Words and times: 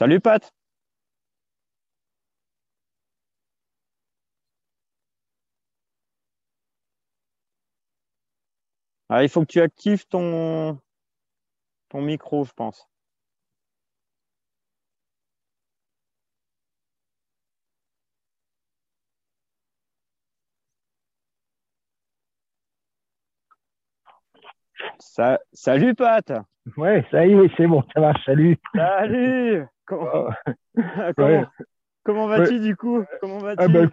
Salut 0.00 0.20
Pat. 0.20 0.50
Ah, 9.10 9.22
il 9.22 9.28
faut 9.28 9.42
que 9.42 9.52
tu 9.52 9.60
actives 9.60 10.06
ton, 10.06 10.78
ton 11.90 12.00
micro, 12.00 12.46
je 12.46 12.52
pense. 12.52 12.88
Ça- 24.98 25.40
salut 25.52 25.94
Pat. 25.94 26.32
Ouais, 26.78 27.06
ça 27.10 27.26
y 27.26 27.34
est, 27.34 27.50
c'est 27.58 27.66
bon, 27.66 27.82
ça 27.92 28.00
marche, 28.00 28.24
salut. 28.24 28.56
Salut. 28.74 29.66
Comment, 29.90 30.28
comment, 31.16 31.44
ouais, 31.44 31.46
comment 32.04 32.26
ouais. 32.36 32.46
vas-tu 32.46 32.60
du 32.60 32.76
coup? 32.76 33.04
Comment 33.20 33.38
Ah 33.56 33.68
vas-tu? 33.68 33.72
bah, 33.72 33.86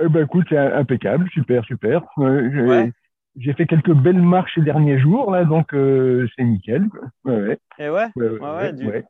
eh 0.00 0.08
ben, 0.08 0.24
écoute, 0.24 0.46
c'est 0.48 0.58
impeccable, 0.58 1.28
super, 1.30 1.64
super. 1.64 2.02
Ouais, 2.16 2.90
j'ai 3.36 3.52
fait 3.54 3.66
quelques 3.66 3.92
belles 3.94 4.20
marches 4.20 4.52
ces 4.54 4.62
derniers 4.62 4.98
jours, 4.98 5.30
là, 5.30 5.44
donc 5.44 5.72
euh, 5.74 6.28
c'est 6.36 6.44
nickel. 6.44 6.86
Ouais, 7.24 7.32
ouais, 7.34 7.58
Et 7.78 7.88
ouais, 7.88 8.08
ouais, 8.16 8.28
ouais, 8.30 8.40
ouais, 8.40 8.56
ouais, 8.56 8.72
du, 8.72 8.88
ouais, 8.88 9.04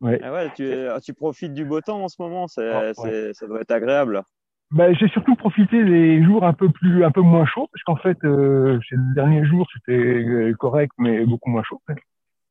ouais. 0.00 0.20
ah 0.22 0.32
ouais, 0.32 0.50
tu, 0.50 0.72
tu 1.04 1.14
profites 1.14 1.54
du 1.54 1.64
beau 1.64 1.80
temps 1.80 2.02
en 2.04 2.08
ce 2.08 2.20
moment, 2.20 2.48
ça 2.48 2.92
doit 2.94 3.60
être 3.60 3.70
agréable. 3.72 4.22
Bah, 4.70 4.92
j'ai 4.92 5.08
surtout 5.08 5.34
profité 5.34 5.82
des 5.82 6.22
jours 6.22 6.44
un 6.44 6.52
peu 6.52 6.68
plus, 6.70 7.02
un 7.02 7.10
peu 7.10 7.22
moins 7.22 7.46
chauds, 7.46 7.68
parce 7.72 7.82
qu'en 7.84 7.96
fait, 7.96 8.18
euh, 8.24 8.78
ces 8.90 8.96
derniers 9.14 9.46
jours, 9.46 9.66
c'était 9.72 9.92
euh, 9.92 10.54
correct, 10.54 10.92
mais 10.98 11.24
beaucoup 11.24 11.48
moins 11.50 11.62
chaud. 11.62 11.80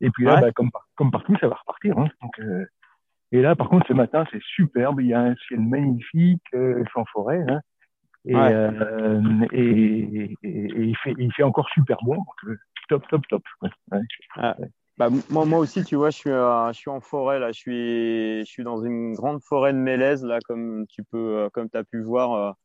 Et 0.01 0.09
puis 0.11 0.25
là, 0.25 0.37
bah, 0.37 0.51
comme, 0.51 0.71
par- 0.71 0.87
comme 0.95 1.11
partout, 1.11 1.35
ça 1.41 1.47
va 1.47 1.55
repartir. 1.55 1.97
Hein. 1.99 2.07
Donc, 2.21 2.39
euh, 2.39 2.65
et 3.31 3.41
là, 3.41 3.55
par 3.55 3.69
contre, 3.69 3.87
ce 3.87 3.93
matin, 3.93 4.25
c'est 4.31 4.41
superbe. 4.41 5.01
Il 5.01 5.07
y 5.07 5.13
a 5.13 5.21
un 5.21 5.35
ciel 5.47 5.59
magnifique. 5.59 6.43
Euh, 6.53 6.83
en 6.95 7.05
forêt. 7.05 7.43
Hein. 7.47 7.59
Et, 8.25 8.35
ouais. 8.35 8.53
euh, 8.53 9.21
et, 9.51 9.61
et, 9.61 10.37
et 10.43 10.83
il, 10.83 10.97
fait, 10.97 11.13
il 11.17 11.31
fait 11.33 11.43
encore 11.43 11.69
super 11.69 11.97
bon. 12.03 12.15
Donc, 12.15 12.25
euh, 12.47 12.57
top, 12.89 13.07
top, 13.09 13.27
top. 13.27 13.43
Ouais, 13.61 13.69
ouais, 13.91 14.01
Ah, 14.35 14.55
bah, 14.97 15.09
moi, 15.29 15.45
moi 15.45 15.59
aussi, 15.59 15.83
tu 15.83 15.95
vois, 15.95 16.09
je 16.09 16.17
suis, 16.17 16.31
euh, 16.31 16.67
je 16.73 16.77
suis 16.77 16.89
en 16.89 16.99
forêt 16.99 17.39
là, 17.39 17.51
je 17.51 17.59
suis, 17.59 18.39
je 18.39 18.49
suis 18.49 18.63
dans 18.63 18.83
une 18.83 19.13
grande 19.13 19.43
forêt 19.43 19.71
de 19.71 19.77
mélèze 19.77 20.25
là, 20.25 20.39
comme 20.47 20.85
tu 20.87 21.03
peux, 21.03 21.37
euh, 21.37 21.49
comme 21.51 21.67
as 21.73 21.83
pu 21.83 22.01
voir 22.01 22.55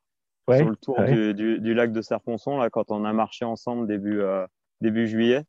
euh, 0.49 0.57
sur 0.57 0.71
le 0.71 0.77
tour 0.77 1.03
du, 1.05 1.35
du, 1.35 1.61
du 1.61 1.75
lac 1.75 1.93
de 1.93 2.01
Serponçon 2.01 2.59
là, 2.59 2.71
quand 2.71 2.91
on 2.91 3.05
a 3.05 3.13
marché 3.13 3.45
ensemble 3.45 3.87
début, 3.87 4.21
euh, 4.21 4.47
début 4.81 5.07
juillet. 5.07 5.43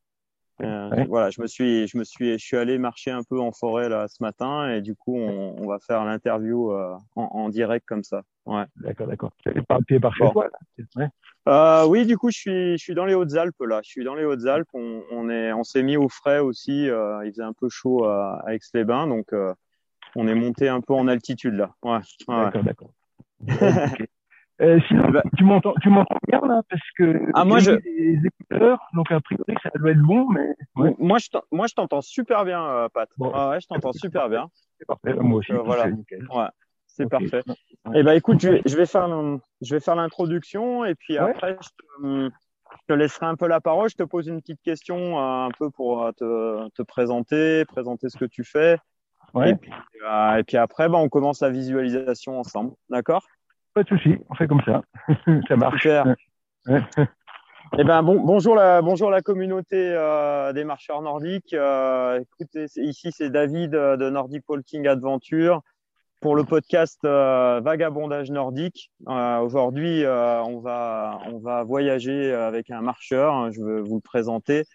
Euh, 0.62 0.90
ouais. 0.90 1.06
voilà, 1.06 1.30
je 1.32 1.42
me 1.42 1.48
suis, 1.48 1.88
je 1.88 1.98
me 1.98 2.04
suis, 2.04 2.34
je 2.34 2.46
suis 2.46 2.58
allé 2.58 2.78
marcher 2.78 3.12
un 3.12 3.24
peu 3.24 3.40
en 3.40 3.52
forêt 3.52 3.90
là 3.90 4.08
ce 4.08 4.22
matin 4.22 4.70
et 4.70 4.82
du 4.82 4.96
coup, 4.96 5.18
on, 5.18 5.56
on 5.58 5.68
va 5.68 5.80
faire 5.80 6.06
l'interview 6.06 6.72
euh, 6.72 6.96
en, 7.16 7.24
en 7.24 7.50
direct 7.50 7.86
comme 7.88 8.04
ça. 8.04 8.22
Ouais. 8.46 8.66
D'accord, 8.78 9.08
d'accord. 9.08 9.32
Tu 9.40 9.50
es 9.50 9.62
par, 9.62 9.80
es 9.90 10.00
par 10.00 10.16
chez 10.16 10.30
toi, 10.32 10.50
là. 10.98 11.10
Euh, 11.50 11.86
oui, 11.88 12.06
du 12.06 12.18
coup, 12.18 12.30
je 12.30 12.38
suis, 12.38 12.78
je 12.78 12.84
suis 12.84 12.94
dans 12.94 13.06
les 13.06 13.16
Hautes-Alpes 13.16 13.62
là. 13.62 13.82
Je 13.84 13.90
suis 13.90 14.04
dans 14.04 14.16
les 14.16 14.26
Hautes-Alpes. 14.26 14.70
On, 14.74 15.02
on 15.12 15.30
est, 15.30 15.52
on 15.54 15.64
s'est 15.64 15.84
mis 15.84 15.98
au 15.98 16.08
frais 16.08 16.40
aussi. 16.40 16.84
il 16.86 17.32
faisait 17.32 17.44
un 17.44 17.54
peu 17.54 17.68
chaud 17.70 18.06
à, 18.06 18.44
Aix-les-Bains, 18.48 19.08
donc 19.08 19.34
on 20.16 20.28
est 20.28 20.36
monté 20.36 20.70
un 20.70 20.82
peu 20.82 20.94
en 20.94 21.08
altitude 21.08 21.56
là. 21.56 21.74
Ouais, 21.84 22.00
ouais. 22.28 22.44
D'accord, 22.46 22.64
d'accord. 22.64 22.92
Euh, 24.62 24.80
sinon, 24.88 25.10
Bah, 25.10 25.24
tu 25.36 25.44
m'entends, 25.44 25.74
tu 25.82 25.90
m'entends 25.90 26.18
bien 26.28 26.40
là, 26.42 26.62
parce 26.70 26.82
que 26.98 27.20
ah, 27.34 27.44
moi, 27.44 27.60
j'ai 27.60 27.72
je, 27.72 27.78
des 27.78 28.20
écouteurs, 28.28 28.80
donc 28.94 29.12
a 29.12 29.20
priori 29.20 29.56
ça 29.64 29.70
doit 29.76 29.92
être 29.92 30.02
bon, 30.02 30.28
mais 30.30 30.56
ouais. 30.76 30.96
moi, 31.00 31.18
je, 31.18 31.28
moi, 31.52 31.66
je 31.68 31.74
t'entends 31.74 32.02
super 32.02 32.46
bien, 32.46 32.64
euh, 32.64 32.88
Pat. 32.94 33.10
Bon, 33.18 33.32
Ah 33.34 33.50
ouais, 33.50 33.60
je 33.62 33.68
t'entends 33.68 33.94
super 33.94 34.30
bien. 34.30 34.48
c'est 34.78 34.86
parfait. 34.86 35.14
Moi 35.16 35.40
aussi, 35.40 35.52
euh, 35.52 35.62
voilà. 35.64 35.84
c'est 35.86 35.92
nickel. 35.92 36.28
Ouais, 36.34 36.46
c'est 36.86 37.06
Ok. 37.06 37.12
parfait. 37.12 37.44
Ouais. 37.48 37.94
Eh 37.96 38.04
ben, 38.04 38.14
écoute, 38.14 38.42
je 38.42 38.50
vais, 38.50 38.62
je 38.66 38.78
vais 38.78 38.86
faire, 38.86 39.08
je 39.62 39.74
vais 39.74 39.80
faire 39.80 39.96
l'introduction 39.96 40.86
et 40.86 40.94
puis 40.96 41.18
après, 41.18 41.58
je 41.60 41.70
te, 41.70 42.06
hum, 42.06 42.30
je 42.72 42.94
te 42.94 42.94
laisserai 42.94 43.26
un 43.26 43.36
peu 43.36 43.48
la 43.48 43.60
parole. 43.60 43.90
Je 43.90 43.96
te 43.96 44.04
pose 44.04 44.28
une 44.28 44.40
petite 44.40 44.62
question 44.62 45.20
un 45.20 45.50
peu 45.58 45.72
pour 45.72 46.12
te, 46.16 46.70
te 46.70 46.84
présenter, 46.84 47.66
présenter 47.66 48.10
ce 48.10 48.18
que 48.18 48.26
tu 48.26 48.44
fais. 48.44 48.78
Et 49.44 49.56
puis, 49.56 49.72
euh, 50.06 50.36
et 50.36 50.44
puis 50.44 50.58
après, 50.58 50.90
ben, 50.90 51.00
on 51.00 51.10
commence 51.10 51.42
la 51.42 51.50
visualisation 51.50 52.40
ensemble. 52.40 52.74
D'accord? 52.90 53.26
Pas 53.74 53.84
de 53.84 53.88
souci, 53.88 54.18
on 54.30 54.36
fait 54.36 54.48
comme 54.48 54.62
ça. 54.66 54.82
ça 55.48 55.56
marche. 55.56 55.82
Super. 55.82 56.16
Ouais. 56.68 56.82
Eh 57.80 57.84
ben, 57.84 58.04
bon, 58.04 58.22
bonjour 58.22 58.54
la, 58.56 58.84
bonjour 58.84 59.10
la 59.10 59.22
communauté 59.22 59.78
euh, 59.78 60.54
des 60.54 60.64
marcheurs 60.64 61.02
nordiques. 61.02 61.54
Euh, 61.56 62.20
écoutez, 62.20 62.66
ici 62.76 63.12
c'est 63.12 63.32
David 63.32 63.74
euh, 63.74 63.98
de 63.98 64.12
Nordic 64.12 64.48
Walking 64.48 64.88
Adventure 64.88 65.62
pour 66.22 66.36
le 66.36 66.44
podcast 66.44 67.00
euh, 67.04 67.62
Vagabondage 67.64 68.30
nordique. 68.30 68.92
Aujourd'hui, 69.08 70.06
on 70.06 70.60
va 70.60 71.20
on 71.26 71.40
va 71.40 71.64
voyager 71.64 72.32
avec 72.32 72.70
un 72.70 72.82
marcheur. 72.82 73.34
hein, 73.34 73.50
Je 73.52 73.62
vais 73.62 73.82
vous 73.82 73.96
le 73.96 74.02
présenter. 74.02 74.66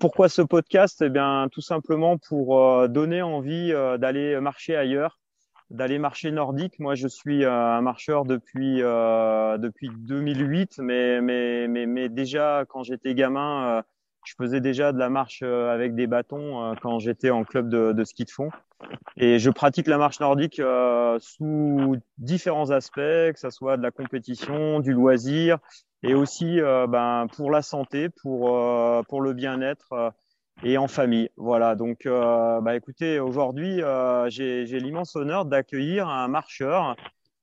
Pourquoi 0.00 0.28
ce 0.28 0.42
podcast? 0.42 1.02
Eh 1.02 1.10
bien, 1.10 1.46
tout 1.52 1.60
simplement 1.60 2.18
pour 2.18 2.88
donner 2.88 3.22
envie 3.22 3.72
d'aller 3.98 4.40
marcher 4.40 4.76
ailleurs, 4.76 5.18
d'aller 5.70 5.98
marcher 5.98 6.30
nordique. 6.30 6.78
Moi, 6.78 6.94
je 6.94 7.08
suis 7.08 7.44
euh, 7.44 7.50
un 7.50 7.80
marcheur 7.80 8.24
depuis 8.24 8.82
euh, 8.82 9.58
depuis 9.58 9.90
2008, 9.90 10.78
mais 10.78 11.20
mais 11.20 11.68
mais 11.68 11.86
mais 11.86 12.08
déjà 12.08 12.64
quand 12.68 12.82
j'étais 12.82 13.14
gamin, 13.14 13.78
euh, 13.78 13.82
je 14.24 14.34
faisais 14.36 14.60
déjà 14.60 14.92
de 14.92 14.98
la 14.98 15.10
marche 15.10 15.40
euh, 15.42 15.72
avec 15.72 15.94
des 15.94 16.06
bâtons 16.06 16.62
euh, 16.62 16.74
quand 16.80 16.98
j'étais 16.98 17.30
en 17.30 17.44
club 17.44 17.68
de, 17.68 17.92
de 17.92 18.04
ski 18.04 18.24
de 18.24 18.30
fond. 18.30 18.50
Et 19.16 19.38
je 19.38 19.50
pratique 19.50 19.86
la 19.86 19.98
marche 19.98 20.20
nordique 20.20 20.58
euh, 20.60 21.18
sous 21.20 21.96
différents 22.18 22.70
aspects, 22.70 22.96
que 22.96 23.38
ce 23.38 23.50
soit 23.50 23.76
de 23.76 23.82
la 23.82 23.90
compétition, 23.90 24.80
du 24.80 24.92
loisir, 24.92 25.58
et 26.02 26.14
aussi 26.14 26.60
ben, 26.60 27.26
pour 27.34 27.50
la 27.50 27.62
santé, 27.62 28.10
pour, 28.10 28.60
pour 29.08 29.22
le 29.22 29.32
bien-être 29.32 30.12
et 30.62 30.78
en 30.78 30.88
famille. 30.88 31.28
Voilà, 31.36 31.74
donc 31.74 32.06
euh, 32.06 32.60
bah, 32.60 32.76
écoutez, 32.76 33.18
aujourd'hui, 33.18 33.82
euh, 33.82 34.28
j'ai 34.30 34.64
l'immense 34.64 35.16
honneur 35.16 35.44
d'accueillir 35.44 36.08
un 36.08 36.28
marcheur, 36.28 36.96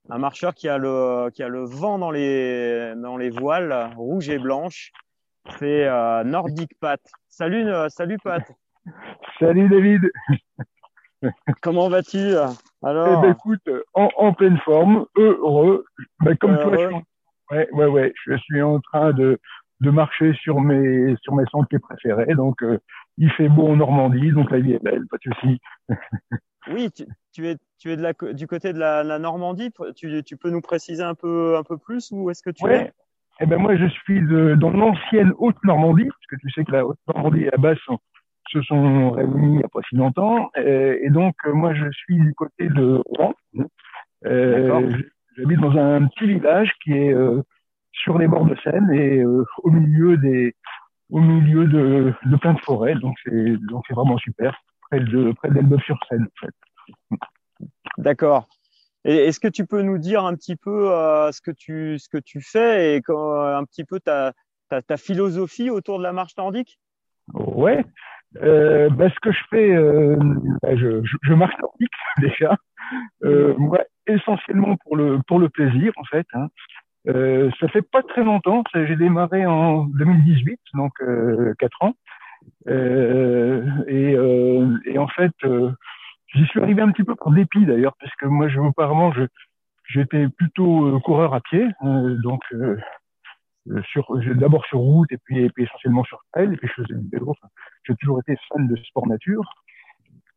un 0.08 0.18
marcheur 0.18 0.54
qui 0.54 0.68
a 0.68 0.78
le, 0.78 1.30
qui 1.30 1.42
a 1.42 1.48
le 1.48 1.64
vent 1.64 1.98
dans 1.98 2.10
les, 2.10 2.94
dans 2.96 3.16
les 3.16 3.30
voiles, 3.30 3.90
rouge 3.96 4.28
et 4.28 4.38
blanche. 4.38 4.90
C'est 5.58 5.86
euh, 5.86 6.24
Nordic 6.24 6.70
Pat. 6.80 7.00
Salut, 7.28 7.68
salut 7.88 8.18
Pat. 8.22 8.42
Salut 9.38 9.68
David. 9.68 10.10
Comment 11.62 11.88
vas-tu 11.88 12.18
Eh 12.18 12.32
ben 12.32 12.54
Alors, 12.82 13.24
écoute, 13.26 13.62
en, 13.94 14.08
en 14.16 14.32
pleine 14.32 14.58
forme, 14.58 15.06
heureux. 15.16 15.84
Ben, 16.20 16.36
comme 16.36 16.56
toi, 16.56 16.72
je 16.72 16.86
suis 16.86 16.94
en, 16.94 17.02
ouais, 17.52 17.68
ouais, 17.72 17.86
ouais, 17.86 18.14
je 18.26 18.36
suis 18.38 18.60
en 18.60 18.80
train 18.80 19.12
de, 19.12 19.38
de 19.82 19.90
marcher 19.90 20.32
sur 20.34 20.60
mes, 20.60 21.14
sur 21.22 21.34
mes 21.34 21.44
sentiers 21.50 21.78
préférés. 21.78 22.34
Donc, 22.34 22.62
euh, 22.62 22.78
il 23.18 23.30
fait 23.32 23.48
beau 23.48 23.68
en 23.68 23.76
Normandie, 23.76 24.32
donc 24.32 24.50
la 24.50 24.60
vie 24.60 24.72
est 24.72 24.82
belle, 24.82 25.06
pas 25.10 25.16
de 25.24 25.34
souci. 25.34 25.60
Oui, 26.72 26.90
tu, 26.90 27.04
tu 27.32 27.46
es, 27.48 27.56
tu 27.78 27.90
es 27.90 27.96
de 27.96 28.02
la, 28.02 28.12
du 28.32 28.46
côté 28.46 28.72
de 28.72 28.78
la, 28.78 29.02
la 29.02 29.18
Normandie. 29.18 29.70
Tu, 29.96 30.22
tu 30.22 30.36
peux 30.36 30.50
nous 30.50 30.60
préciser 30.60 31.02
un 31.02 31.14
peu, 31.14 31.56
un 31.56 31.62
peu 31.64 31.76
plus 31.76 32.10
où 32.12 32.30
est-ce 32.30 32.42
que 32.42 32.50
tu 32.50 32.64
es? 32.66 32.68
Ouais. 32.68 32.92
Eh 33.40 33.46
ben 33.46 33.58
moi, 33.58 33.76
je 33.76 33.86
suis 33.86 34.20
de, 34.20 34.54
dans 34.54 34.70
l'ancienne 34.70 35.32
Haute-Normandie, 35.38 36.04
parce 36.04 36.26
que 36.28 36.36
tu 36.36 36.50
sais 36.50 36.64
que 36.64 36.72
la 36.72 36.86
Haute-Normandie 36.86 37.42
et 37.42 37.50
la 37.50 37.58
Basse 37.58 37.78
se 38.48 38.62
sont 38.62 39.10
réunis 39.10 39.54
il 39.54 39.56
n'y 39.56 39.64
a 39.64 39.68
pas 39.68 39.80
si 39.88 39.96
longtemps. 39.96 40.50
Euh, 40.56 40.98
et 41.02 41.10
donc, 41.10 41.34
euh, 41.46 41.52
moi, 41.52 41.74
je 41.74 41.90
suis 41.90 42.16
du 42.16 42.34
côté 42.34 42.68
de 42.68 43.00
Rouen. 43.06 43.34
Euh, 44.26 44.96
J'habite 45.36 45.60
dans 45.60 45.76
un 45.76 46.06
petit 46.08 46.26
village 46.26 46.70
qui 46.84 46.92
est 46.92 47.12
euh, 47.12 47.42
sur 47.92 48.18
les 48.18 48.28
bords 48.28 48.44
de 48.44 48.54
Seine 48.62 48.90
et 48.92 49.20
euh, 49.20 49.44
au 49.64 49.70
milieu 49.70 50.18
des, 50.18 50.54
au 51.12 51.20
milieu 51.20 51.66
de, 51.66 52.12
de 52.24 52.36
plein 52.36 52.54
de 52.54 52.60
forêts. 52.60 52.94
Donc, 52.96 53.16
c'est 53.24 53.56
donc 53.68 53.84
c'est 53.86 53.94
vraiment 53.94 54.18
super. 54.18 54.58
Près 54.90 55.00
de 55.00 55.32
près 55.32 55.50
d'Elbeuf-sur-Seine, 55.50 56.24
en 56.26 56.46
fait. 56.46 57.18
D'accord. 57.98 58.48
Est-ce 59.04 59.40
que 59.40 59.48
tu 59.48 59.66
peux 59.66 59.82
nous 59.82 59.98
dire 59.98 60.24
un 60.24 60.34
petit 60.34 60.56
peu 60.56 60.92
euh, 60.92 61.30
ce 61.32 61.40
que 61.40 61.50
tu, 61.50 61.98
ce 61.98 62.08
que 62.08 62.18
tu 62.18 62.40
fais 62.40 62.96
et 62.96 63.02
quand- 63.02 63.40
un 63.40 63.64
petit 63.64 63.84
peu 63.84 64.00
ta, 64.00 64.32
ta, 64.68 64.80
ta 64.80 64.96
philosophie 64.96 65.70
autour 65.70 65.98
de 65.98 66.04
la 66.04 66.12
marche 66.12 66.36
nordique? 66.36 66.78
Ouais. 67.34 67.84
Euh, 68.42 68.88
bah, 68.90 69.10
ce 69.10 69.20
que 69.20 69.32
je 69.32 69.40
fais, 69.50 69.74
euh, 69.74 70.16
bah, 70.62 70.76
je, 70.76 71.04
je, 71.04 71.16
je 71.22 71.34
marche 71.34 71.54
nordique 71.60 71.92
déjà. 72.20 72.56
Euh, 73.24 73.54
moi, 73.58 73.80
essentiellement 74.06 74.76
pour 74.84 74.96
le 74.96 75.20
pour 75.26 75.38
le 75.38 75.48
plaisir 75.48 75.92
en 75.96 76.04
fait. 76.04 76.26
Hein. 76.34 76.48
Euh, 77.08 77.50
ça 77.58 77.68
fait 77.68 77.82
pas 77.82 78.02
très 78.02 78.22
longtemps. 78.22 78.62
J'ai 78.74 78.96
démarré 78.96 79.44
en 79.46 79.84
2018, 79.84 80.60
donc 80.74 80.92
euh, 81.00 81.54
quatre 81.58 81.82
ans. 81.82 81.94
Euh, 82.68 83.64
et, 83.88 84.14
euh, 84.14 84.78
et 84.84 84.98
en 84.98 85.08
fait, 85.08 85.32
euh, 85.44 85.70
j'y 86.34 86.44
suis 86.46 86.60
arrivé 86.60 86.82
un 86.82 86.90
petit 86.90 87.04
peu 87.04 87.14
par 87.14 87.32
dépit 87.32 87.66
d'ailleurs, 87.66 87.94
parce 87.98 88.14
que 88.16 88.26
moi, 88.26 88.48
je, 88.48 88.58
auparavant, 88.60 89.12
j'étais 89.88 90.28
plutôt 90.28 90.86
euh, 90.86 91.00
coureur 91.00 91.34
à 91.34 91.40
pied, 91.40 91.66
donc 92.22 92.42
sur 93.92 94.06
d'abord 94.34 94.64
sur 94.66 94.80
route 94.80 95.10
et 95.12 95.18
puis, 95.24 95.38
et 95.38 95.50
puis 95.50 95.64
essentiellement 95.64 96.02
sur 96.04 96.18
trail, 96.32 96.52
et 96.52 96.56
puis 96.56 96.68
je 96.68 96.82
faisais 96.82 96.98
du 96.98 97.08
vélo. 97.10 97.30
Enfin, 97.30 97.48
j'ai 97.84 97.94
toujours 97.96 98.20
été 98.20 98.36
fan 98.48 98.66
de 98.66 98.76
sport 98.76 99.06
nature. 99.06 99.44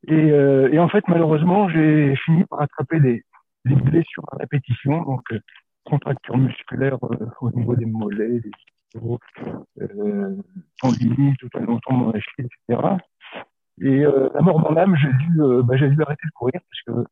Et, 0.07 0.27
et 0.27 0.79
en 0.79 0.87
fait, 0.87 1.07
malheureusement, 1.07 1.67
j'ai 1.69 2.15
fini 2.17 2.43
par 2.45 2.61
attraper 2.61 2.99
des, 2.99 3.23
des 3.65 3.75
blessures 3.75 4.25
à 4.31 4.37
répétition, 4.37 5.01
donc 5.01 5.23
euh, 5.85 5.89
contractures 5.89 6.37
musculaires 6.37 6.97
euh, 7.03 7.25
au 7.41 7.51
niveau 7.51 7.75
des 7.75 7.85
mollets, 7.85 8.39
des 8.39 8.51
euh, 9.81 10.35
tendinites, 10.81 11.37
tout 11.39 11.49
un 11.55 11.65
tendon 11.65 12.11
d'Achille, 12.11 12.47
etc. 12.69 12.81
Et 13.81 14.05
euh, 14.05 14.29
la 14.33 14.41
mort 14.41 14.61
dans 14.61 14.71
l'âme, 14.71 14.95
j'ai 14.95 15.11
dû, 15.11 15.41
euh, 15.41 15.61
bah, 15.61 15.75
j'ai 15.77 15.89
dû 15.89 16.01
arrêter 16.01 16.25
de 16.25 16.31
courir 16.31 16.59
parce 16.69 16.97
que 16.97 17.09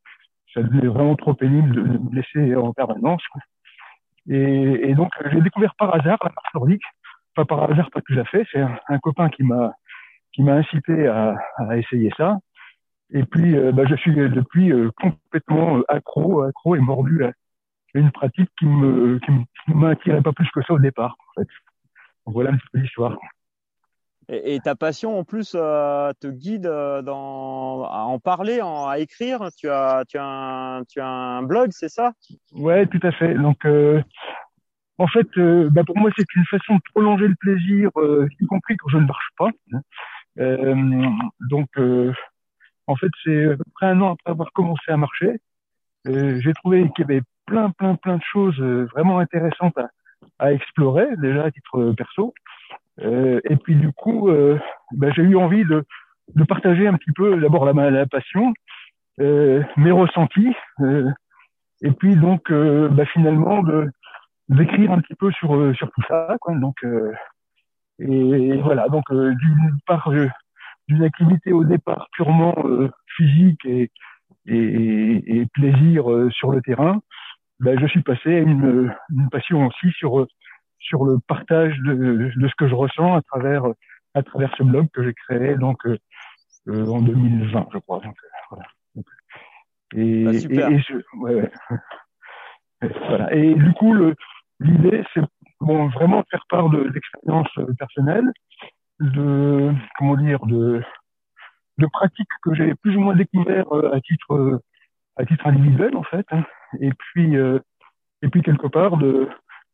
ça 0.53 0.61
devenait 0.61 0.87
vraiment 0.87 1.15
trop 1.15 1.33
pénible 1.33 1.73
de 1.73 1.81
me 1.81 1.97
blesser 1.97 2.55
en 2.55 2.73
permanence. 2.73 3.23
Et, 4.29 4.93
donc, 4.95 5.11
j'ai 5.31 5.41
découvert 5.41 5.75
par 5.75 5.93
hasard 5.93 6.17
la 6.23 6.29
marche 6.29 6.53
nordique. 6.53 6.83
Pas 7.35 7.45
par 7.45 7.69
hasard 7.69 7.89
parce 7.91 8.05
que 8.05 8.13
j'ai 8.13 8.23
fait, 8.25 8.45
c'est 8.51 8.61
un, 8.61 8.99
copain 8.99 9.29
qui 9.29 9.43
m'a 9.43 9.73
qui 10.33 10.43
m'a 10.43 10.53
incité 10.53 11.07
à, 11.07 11.35
à, 11.57 11.77
essayer 11.77 12.11
ça. 12.15 12.37
Et 13.11 13.23
puis, 13.23 13.55
euh, 13.55 13.71
bah, 13.71 13.83
je 13.87 13.95
suis 13.95 14.13
depuis 14.13 14.71
euh, 14.71 14.89
complètement 14.99 15.81
accro, 15.87 16.41
accro 16.41 16.75
et 16.75 16.79
mordu 16.79 17.23
à 17.23 17.31
une 18.00 18.12
pratique 18.12 18.50
qui 18.60 18.66
me 18.66 19.19
qui 19.19 19.74
m'attirait 19.74 20.22
pas 20.22 20.34
plus 20.34 20.50
que 20.51 20.62
ça 20.63 20.74
au 20.74 20.80
départ. 20.80 21.16
En 21.19 21.42
fait. 21.42 21.48
Donc, 22.25 22.36
voilà 22.36 22.51
un 22.51 22.57
petit 22.57 22.68
peu 22.72 22.80
l'histoire. 22.80 23.18
Et, 24.30 24.56
et, 24.56 24.60
ta 24.62 24.75
passion 24.75 25.19
en 25.19 25.25
plus 25.25 25.54
euh, 25.54 26.13
te 26.22 26.28
guide 26.28 26.63
dans, 26.63 27.84
à 27.84 28.04
en 28.04 28.19
parler, 28.19 28.62
en, 28.62 28.88
à 28.88 29.00
écrire. 29.00 29.50
Tu 29.57 29.69
as, 29.69 30.06
tu 30.07 30.18
as, 30.18 30.25
un, 30.25 30.84
tu 30.86 31.01
as 31.01 31.07
un 31.07 31.44
blog, 31.44 31.72
c'est 31.72 31.90
ça? 31.90 32.13
Ouais, 32.54 32.86
tout 32.88 33.01
à 33.04 33.12
fait. 33.12 33.34
Donc, 33.34 33.66
euh, 33.66 34.01
en 34.98 35.07
fait, 35.07 35.28
euh, 35.38 35.69
bah 35.72 35.84
pour 35.84 35.98
moi, 35.98 36.12
c'est 36.16 36.36
une 36.36 36.45
façon 36.45 36.75
de 36.75 36.81
prolonger 36.94 37.28
le 37.28 37.36
plaisir, 37.36 37.90
euh, 37.98 38.28
y 38.40 38.45
compris 38.45 38.78
quand 38.78 38.90
je 38.90 38.98
ne 38.98 39.06
marche 39.06 39.30
pas. 39.38 39.50
Euh, 40.40 40.75
donc, 41.50 41.68
en 42.88 42.95
fait, 42.95 43.10
c'est 43.24 43.45
à 43.45 43.57
peu 43.57 43.63
près 43.75 43.88
un 43.88 44.01
an 44.01 44.13
après 44.13 44.31
avoir 44.31 44.51
commencé 44.54 44.90
à 44.92 44.98
marcher, 44.98 45.40
j'ai 46.06 46.54
trouvé 46.54 46.90
qu'il 46.95 47.06
y 47.06 47.12
avait 47.12 47.22
plein, 47.45 47.72
plein, 47.72 47.95
plein 47.95 48.18
de 48.18 48.24
choses 48.24 48.60
vraiment 48.94 49.19
intéressantes 49.19 49.78
à, 49.78 49.90
à 50.40 50.54
explorer, 50.54 51.07
déjà 51.18 51.45
à 51.45 51.51
titre 51.51 51.94
perso. 51.98 52.34
Euh, 53.01 53.40
et 53.50 53.56
puis 53.56 53.75
du 53.75 53.92
coup, 53.92 54.30
euh, 54.30 54.60
bah, 54.92 55.10
j'ai 55.16 55.24
eu 55.24 55.36
envie 55.36 55.66
de, 55.66 55.84
de, 56.36 56.44
partager 56.44 56.88
un 56.88 56.94
petit 56.94 57.12
peu 57.12 57.40
d'abord 57.40 57.66
la, 57.66 57.90
la, 57.90 58.06
passion, 58.06 58.54
euh, 59.19 59.63
mes 59.78 59.92
ressentis, 59.92 60.54
et 61.81 61.92
puis 61.92 62.16
donc 62.16 62.51
bah, 62.51 63.06
finalement 63.06 63.63
d'écrire 64.50 64.92
un 64.92 65.00
petit 65.00 65.16
peu 65.16 65.31
sur 65.31 65.75
sur 65.75 65.90
tout 65.92 66.01
ça. 66.07 66.38
Quoi. 66.40 66.56
Donc 66.56 66.75
et, 68.00 68.57
voilà, 68.57 68.88
donc 68.90 69.04
d'une 69.12 69.78
part 69.86 70.12
d'une 70.88 71.04
activité 71.04 71.51
au 71.51 71.63
départ 71.63 72.07
purement 72.13 72.56
physique 73.16 73.66
et, 73.66 73.92
et, 74.45 75.40
et 75.40 75.45
plaisir 75.54 76.06
sur 76.31 76.52
le 76.52 76.62
terrain, 76.62 77.02
ben, 77.63 77.79
je 77.79 77.87
suis 77.87 78.01
passé 78.01 78.35
à 78.35 78.39
une, 78.39 78.93
une 79.09 79.29
passion 79.29 79.67
aussi 79.67 79.91
sur 79.91 80.27
sur 80.79 81.05
le 81.05 81.17
partage 81.27 81.77
de, 81.79 82.31
de, 82.35 82.47
ce 82.47 82.53
que 82.57 82.67
je 82.67 82.75
ressens 82.75 83.15
à 83.15 83.21
travers 83.21 83.63
à 84.13 84.21
travers 84.21 84.53
ce 84.57 84.63
blog 84.63 84.87
que 84.93 85.03
j'ai 85.03 85.13
créé 85.13 85.55
donc 85.55 85.77
euh, 85.85 85.97
euh 86.67 86.85
en 86.87 87.01
2020 87.01 87.67
je 87.73 87.77
crois 87.79 88.01
donc, 88.01 88.15
euh, 88.21 88.27
voilà. 88.49 88.65
donc, 88.95 89.05
et, 89.95 90.25
ah, 90.27 90.33
super. 90.33 90.69
et, 90.69 90.73
et 90.73 90.79
je, 90.81 90.93
ouais, 91.19 91.35
ouais. 91.35 91.51
voilà 93.07 93.33
et 93.33 93.55
du 93.55 93.73
coup 93.73 93.95
l'idée 94.59 95.03
c'est 95.13 95.21
bon 95.61 95.87
vraiment 95.87 96.19
de 96.19 96.25
faire 96.29 96.45
part 96.49 96.69
de 96.69 96.89
d'expériences 96.89 97.59
personnelles 97.79 98.29
de 98.99 99.71
comment 99.97 100.17
dire 100.17 100.45
de 100.45 100.83
de 101.77 101.87
pratiques 101.87 102.27
que 102.43 102.53
j'ai 102.55 102.75
plus 102.75 102.97
ou 102.97 102.99
moins 102.99 103.15
découvert 103.15 103.71
euh, 103.73 103.93
à 103.93 104.01
titre 104.01 104.61
à 105.15 105.25
titre 105.25 105.47
individuel 105.47 105.95
en 105.95 106.03
fait 106.03 106.25
hein. 106.31 106.43
Et 106.80 106.92
puis 106.94 107.35
et 107.35 108.30
puis 108.30 108.42
quelque 108.42 108.68
part 108.68 108.97
de 108.97 109.30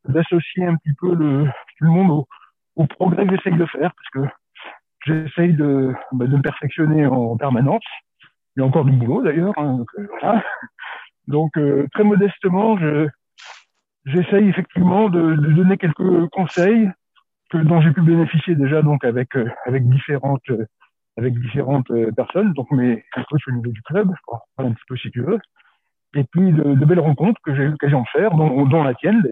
d'associer 0.08 0.66
un 0.66 0.76
petit 0.76 0.94
peu 0.94 1.14
le, 1.14 1.46
le 1.80 1.88
monde 1.88 2.10
au, 2.10 2.28
au 2.76 2.86
progrès 2.86 3.26
que 3.26 3.36
j'essaye 3.36 3.58
de 3.58 3.66
faire, 3.66 3.92
parce 3.94 4.08
que 4.12 4.34
j'essaye 5.06 5.54
de, 5.54 5.94
bah, 6.12 6.26
de 6.26 6.36
me 6.36 6.42
perfectionner 6.42 7.06
en 7.06 7.36
permanence. 7.36 7.84
Il 8.56 8.60
y 8.60 8.62
a 8.62 8.66
encore 8.66 8.84
du 8.84 8.92
boulot 8.92 9.22
d'ailleurs. 9.22 9.54
Hein, 9.56 9.78
donc, 9.78 9.88
euh, 9.98 10.06
voilà. 10.20 10.44
donc 11.28 11.56
euh, 11.56 11.86
très 11.92 12.04
modestement, 12.04 12.78
je, 12.78 13.08
j'essaye 14.06 14.48
effectivement 14.48 15.08
de, 15.08 15.34
donner 15.34 15.76
quelques 15.76 16.28
conseils 16.30 16.90
que, 17.50 17.58
dont 17.58 17.80
j'ai 17.80 17.92
pu 17.92 18.02
bénéficier 18.02 18.54
déjà 18.54 18.82
donc 18.82 19.04
avec 19.04 19.36
euh, 19.36 19.48
avec 19.66 19.88
différentes 19.88 20.50
avec 21.16 21.38
différentes 21.38 21.90
personnes, 22.16 22.52
donc 22.54 22.70
mes 22.70 23.04
coachs 23.12 23.48
au 23.48 23.50
niveau 23.50 23.70
du 23.72 23.82
club, 23.82 24.10
je 24.58 24.64
un 24.64 24.72
petit 24.72 24.84
peu 24.88 24.96
si 24.96 25.10
tu 25.10 25.22
veux, 25.22 25.38
et 26.14 26.24
puis 26.24 26.52
de, 26.52 26.74
de 26.74 26.84
belles 26.84 27.00
rencontres 27.00 27.40
que 27.42 27.54
j'ai 27.54 27.62
eu 27.62 27.68
l'occasion 27.68 28.02
de 28.02 28.08
faire, 28.08 28.32
dont, 28.32 28.66
dont 28.66 28.82
la 28.82 28.94
tienne 28.94 29.22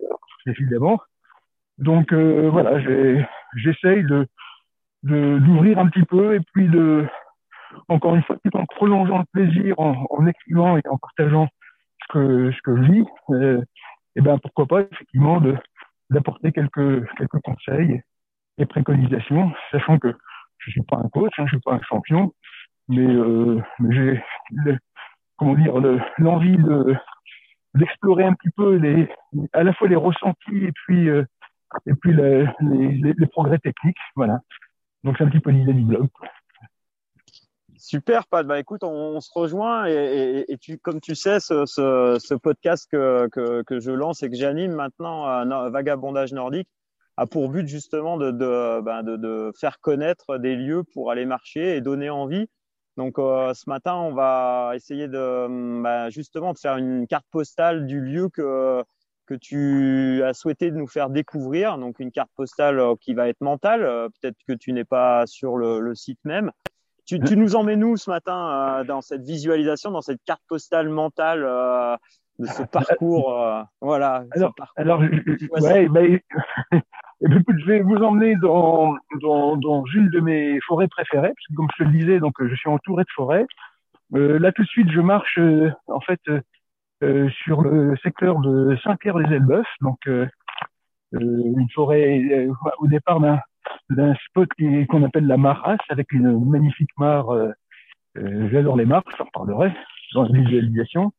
évidemment. 0.47 1.01
Donc 1.79 2.13
euh, 2.13 2.49
voilà, 2.51 2.81
j'essaye 3.55 4.05
de 4.05 4.27
d'ouvrir 5.05 5.79
un 5.79 5.89
petit 5.89 6.05
peu 6.05 6.35
et 6.35 6.41
puis 6.53 6.69
de 6.69 7.07
encore 7.89 8.17
une 8.17 8.23
fois 8.25 8.37
en 8.55 8.67
prolongeant 8.67 9.19
le 9.19 9.25
plaisir 9.33 9.79
en, 9.79 10.07
en 10.11 10.27
écrivant 10.27 10.77
et 10.77 10.83
en 10.91 10.99
partageant 10.99 11.47
ce 12.03 12.13
que 12.13 12.51
ce 12.51 12.59
que 12.63 12.77
je 12.77 12.93
vis 12.93 13.05
euh, 13.31 13.63
et 14.17 14.21
ben 14.21 14.39
pourquoi 14.39 14.67
pas 14.67 14.81
effectivement 14.81 15.41
de 15.41 15.55
d'apporter 16.11 16.51
quelques 16.51 17.07
quelques 17.17 17.41
conseils 17.45 18.03
et 18.59 18.67
préconisations 18.67 19.53
sachant 19.71 19.99
que 19.99 20.13
je 20.59 20.71
suis 20.73 20.83
pas 20.83 20.97
un 20.97 21.09
coach 21.11 21.33
hein, 21.39 21.45
je 21.47 21.51
suis 21.51 21.61
pas 21.61 21.75
un 21.75 21.83
champion 21.83 22.33
mais 22.89 23.07
euh, 23.07 23.63
mais 23.79 23.95
j'ai 23.95 24.81
comment 25.39 25.55
dire 25.55 25.75
l'envie 26.19 26.57
de 26.57 26.95
d'explorer 27.75 28.25
un 28.25 28.33
petit 28.33 28.51
peu 28.51 28.77
les, 28.77 29.09
à 29.53 29.63
la 29.63 29.73
fois 29.73 29.89
les 29.89 29.97
ressentis 29.97 30.65
et 30.65 30.73
puis 30.73 31.09
euh, 31.09 31.25
et 31.87 31.95
puis 31.95 32.15
les, 32.15 33.27
progrès 33.31 33.59
techniques. 33.59 33.99
Voilà. 34.17 34.41
Donc 35.05 35.17
c'est 35.19 35.25
un 35.25 35.29
petit 35.29 35.41
peu 35.41 35.51
l'idée 35.51 35.73
du 35.73 35.83
blog. 35.83 36.09
Super, 37.77 38.27
Pat. 38.27 38.47
Bah, 38.47 38.59
écoute, 38.59 38.83
on, 38.83 39.21
se 39.21 39.31
rejoint 39.33 39.87
et, 39.87 40.57
tu, 40.61 40.79
comme 40.79 41.01
tu 41.01 41.15
sais, 41.15 41.39
ce, 41.41 42.35
podcast 42.35 42.89
que, 42.91 43.29
que, 43.63 43.81
je 43.81 43.93
lance 43.93 44.23
et 44.23 44.31
que 44.31 44.37
j'anime 44.37 44.73
maintenant, 44.73 45.71
Vagabondage 45.71 46.33
nordique, 46.33 46.69
a 47.17 47.27
pour 47.27 47.49
but 47.49 47.69
justement 47.69 48.17
de, 48.17 48.31
bah, 48.81 49.03
de, 49.03 49.17
de, 49.17 49.53
faire 49.61 49.79
connaître 49.81 50.39
des 50.39 50.57
lieux 50.57 50.83
pour 50.93 51.11
aller 51.11 51.27
marcher 51.27 51.77
et 51.77 51.81
donner 51.81 52.11
envie 52.11 52.49
donc 52.99 53.21
euh, 53.21 53.55
ce 53.55 53.71
matin, 53.71 53.95
on 53.95 54.13
va 54.13 54.73
essayer 54.75 55.07
de 55.07 55.45
hum, 55.47 55.85
bah, 55.85 56.11
justement 56.11 56.53
de 56.53 56.59
faire 56.59 56.77
une 56.77 57.07
carte 57.07 57.27
postale 57.31 57.87
du 57.87 58.01
lieu 58.01 58.29
que 58.29 58.83
que 59.25 59.35
tu 59.35 60.23
as 60.25 60.35
souhaité 60.35 60.73
nous 60.73 60.89
faire 60.89 61.09
découvrir. 61.09 61.79
Donc 61.79 62.01
une 62.01 62.11
carte 62.11 62.31
postale 62.35 62.81
euh, 62.81 62.97
qui 63.01 63.15
va 63.15 63.29
être 63.29 63.41
mentale. 63.41 63.85
Euh, 63.85 64.09
peut-être 64.09 64.37
que 64.49 64.53
tu 64.53 64.73
n'es 64.73 64.85
pas 64.85 65.27
sur 65.27 65.57
le, 65.57 65.79
le 65.79 65.95
site 65.95 66.19
même. 66.25 66.51
Tu, 67.07 67.21
tu, 67.21 67.37
nous 67.37 67.55
emmènes 67.55 67.81
nous 67.81 67.97
ce 67.97 68.11
matin 68.11 68.81
euh, 68.81 68.85
dans 68.85 69.01
cette 69.01 69.23
visualisation, 69.23 69.93
dans 69.93 70.03
cette 70.03 70.23
carte 70.25 70.43
postale 70.49 70.89
mentale 70.89 71.45
euh, 71.45 71.97
de 72.41 72.47
ce 72.47 72.63
parcours. 72.73 73.33
voilà. 73.81 74.25
Alors, 74.33 74.55
parcours. 74.57 74.75
alors 74.77 75.01
ouais, 75.61 75.89
bah, 75.89 76.01
Et 77.21 77.29
puis, 77.29 77.45
je 77.59 77.67
vais 77.67 77.81
vous 77.81 77.97
emmener 77.97 78.37
dans, 78.37 78.95
dans, 79.21 79.57
dans 79.57 79.85
une 79.95 80.09
de 80.11 80.21
mes 80.21 80.61
forêts 80.61 80.89
préférées, 80.89 81.33
parce 81.35 81.47
que 81.49 81.55
comme 81.55 81.69
je 81.77 81.85
te 81.85 81.89
le 81.89 81.99
disais, 81.99 82.21
donc 82.21 82.35
je 82.41 82.55
suis 82.55 82.69
entouré 82.69 83.03
de 83.03 83.11
forêts. 83.15 83.47
Euh, 84.15 84.39
là 84.39 84.53
tout 84.53 84.63
de 84.63 84.69
suite, 84.69 84.91
je 84.91 85.01
marche 85.01 85.39
euh, 85.39 85.71
en 85.89 86.01
fait 86.01 86.21
euh, 87.03 87.29
sur 87.45 87.61
le 87.61 87.97
secteur 87.99 88.41
de 88.41 88.77
Saint-Pierre-les-Elbeuf, 88.83 89.67
donc 89.83 89.99
euh, 90.09 90.27
euh, 91.15 91.19
une 91.57 91.69
forêt 91.71 92.49
au 92.79 92.89
départ 92.89 93.21
d'un 93.21 94.15
spot 94.27 94.49
qu'on 94.89 95.05
appelle 95.05 95.27
la 95.27 95.37
Marasse, 95.37 95.79
avec 95.91 96.13
une 96.13 96.45
magnifique 96.45 96.91
mare. 96.99 97.29
J'adore 98.17 98.77
les 98.77 98.85
mares, 98.85 99.05
j'en 99.17 99.25
reparlerai 99.25 99.73
dans 100.15 100.25
la 100.25 100.41
visualisation. 100.41 101.13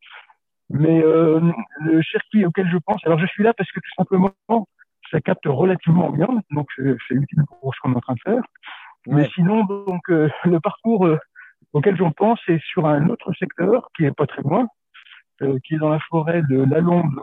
Mais 0.70 1.02
le 1.02 2.04
circuit 2.04 2.46
auquel 2.46 2.70
je 2.70 2.78
pense, 2.78 3.02
alors 3.06 3.20
je 3.20 3.26
suis 3.28 3.44
là 3.44 3.54
parce 3.54 3.72
que 3.72 3.80
tout 3.80 3.94
simplement 3.98 4.34
ça 5.12 5.22
capte 5.22 5.46
relativement 5.46 6.10
bien, 6.10 6.28
donc 6.52 6.68
c'est 6.78 7.16
utile 7.16 7.44
pour 7.48 7.74
ce 7.74 7.80
qu'on 7.82 7.94
est 7.94 7.98
en 7.98 8.02
train 8.02 8.14
de 8.14 8.22
faire. 8.22 8.44
Mais 9.08 9.28
sinon, 9.30 9.64
donc 9.66 10.10
euh, 10.10 10.30
le 10.46 10.60
parcours 10.60 11.06
euh, 11.06 11.18
auquel 11.74 11.98
j'en 11.98 12.12
pense, 12.12 12.40
c'est 12.46 12.60
sur 12.62 12.86
un 12.86 13.10
autre 13.10 13.34
secteur 13.34 13.90
qui 13.96 14.06
est 14.06 14.16
pas 14.16 14.28
très 14.28 14.42
loin, 14.42 14.68
euh, 15.42 15.58
qui 15.66 15.76
est 15.76 15.80
dans 15.80 15.90
la 15.90 16.00
forêt 16.10 16.42
de 16.50 16.64
l'Alonde 16.64 17.20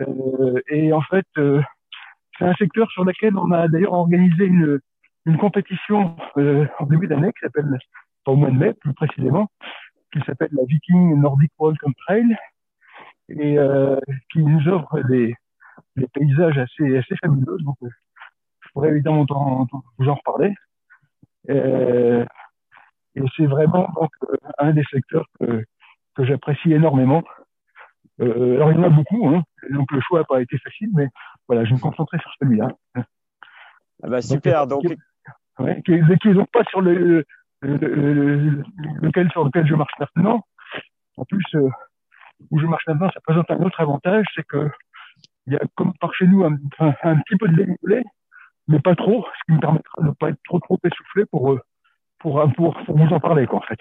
euh, 0.00 0.60
et 0.68 0.92
en 0.92 1.02
fait, 1.02 1.26
c'est 1.36 2.44
un 2.44 2.54
secteur 2.54 2.90
sur 2.90 3.04
lequel 3.04 3.36
on 3.36 3.50
a 3.52 3.68
d'ailleurs 3.68 3.92
organisé 3.92 4.46
une, 4.46 4.80
une 5.26 5.36
compétition 5.36 6.16
en 6.34 6.86
début 6.86 7.06
d'année 7.06 7.30
qui 7.32 7.40
s'appelle, 7.42 7.78
au 8.26 8.34
mois 8.34 8.50
de 8.50 8.56
mai 8.56 8.72
plus 8.72 8.94
précisément, 8.94 9.48
qui 10.12 10.20
s'appelle 10.22 10.48
la 10.52 10.64
Viking 10.64 11.20
Nordic 11.20 11.52
Welcome 11.60 11.92
Trail 12.06 12.36
et 13.28 13.56
qui 14.32 14.42
nous 14.42 14.66
offre 14.68 15.00
des 15.08 15.36
des 15.96 16.08
paysages 16.08 16.58
assez, 16.58 16.98
assez 16.98 17.16
fabuleux. 17.16 17.58
Donc, 17.64 17.76
je 17.82 18.68
pourrais 18.72 18.90
évidemment 18.90 19.26
vous 19.98 20.08
en 20.08 20.14
reparler. 20.14 20.54
Euh, 21.50 22.24
Et 23.14 23.22
c'est 23.36 23.46
vraiment 23.46 23.88
donc 23.94 24.10
un 24.58 24.72
des 24.72 24.84
secteurs 24.84 25.26
que, 25.38 25.64
que 26.14 26.24
j'apprécie 26.24 26.72
énormément. 26.72 27.22
Euh, 28.20 28.56
alors 28.56 28.70
il 28.72 28.76
y 28.76 28.80
en 28.80 28.84
a 28.84 28.88
beaucoup, 28.88 29.26
hein, 29.28 29.42
donc 29.70 29.90
le 29.90 30.00
choix 30.00 30.20
n'a 30.20 30.24
pas 30.24 30.40
été 30.40 30.56
facile, 30.58 30.90
mais 30.94 31.08
voilà, 31.48 31.64
je 31.64 31.74
me 31.74 31.78
concentrer 31.78 32.18
sur 32.18 32.30
celui-là. 32.40 32.68
Ah 32.94 34.08
bah 34.08 34.22
super, 34.22 34.66
donc, 34.66 34.84
donc... 34.84 34.96
Ouais, 35.58 35.82
qui, 35.82 35.92
est 35.92 36.34
donc 36.34 36.50
pas 36.52 36.64
sur 36.64 36.80
le, 36.80 37.24
le, 37.60 38.62
lequel 39.02 39.30
sur 39.30 39.44
lequel 39.44 39.66
je 39.66 39.74
marche 39.74 39.92
maintenant. 39.98 40.46
En 41.16 41.24
plus, 41.24 41.44
euh, 41.54 41.68
où 42.50 42.58
je 42.58 42.66
marche 42.66 42.86
maintenant, 42.86 43.10
ça 43.12 43.20
présente 43.20 43.50
un 43.50 43.60
autre 43.62 43.80
avantage, 43.80 44.24
c'est 44.34 44.46
que 44.46 44.70
il 45.46 45.54
y 45.54 45.56
a 45.56 45.60
comme 45.74 45.92
par 46.00 46.14
chez 46.14 46.26
nous 46.26 46.44
un, 46.44 46.56
un, 46.78 47.16
petit 47.20 47.36
peu 47.36 47.48
de 47.48 47.56
dénivelé, 47.56 48.04
mais 48.68 48.80
pas 48.80 48.94
trop, 48.94 49.24
ce 49.24 49.44
qui 49.46 49.52
me 49.52 49.60
permettra 49.60 50.02
de 50.02 50.08
ne 50.08 50.12
pas 50.12 50.30
être 50.30 50.40
trop 50.44 50.60
trop 50.60 50.78
essoufflé 50.84 51.24
pour, 51.26 51.52
euh, 51.52 51.60
pour, 52.18 52.42
pour, 52.56 52.76
pour 52.84 52.96
vous 52.96 53.14
en 53.14 53.20
parler, 53.20 53.46
quoi, 53.46 53.58
en 53.58 53.62
fait. 53.62 53.78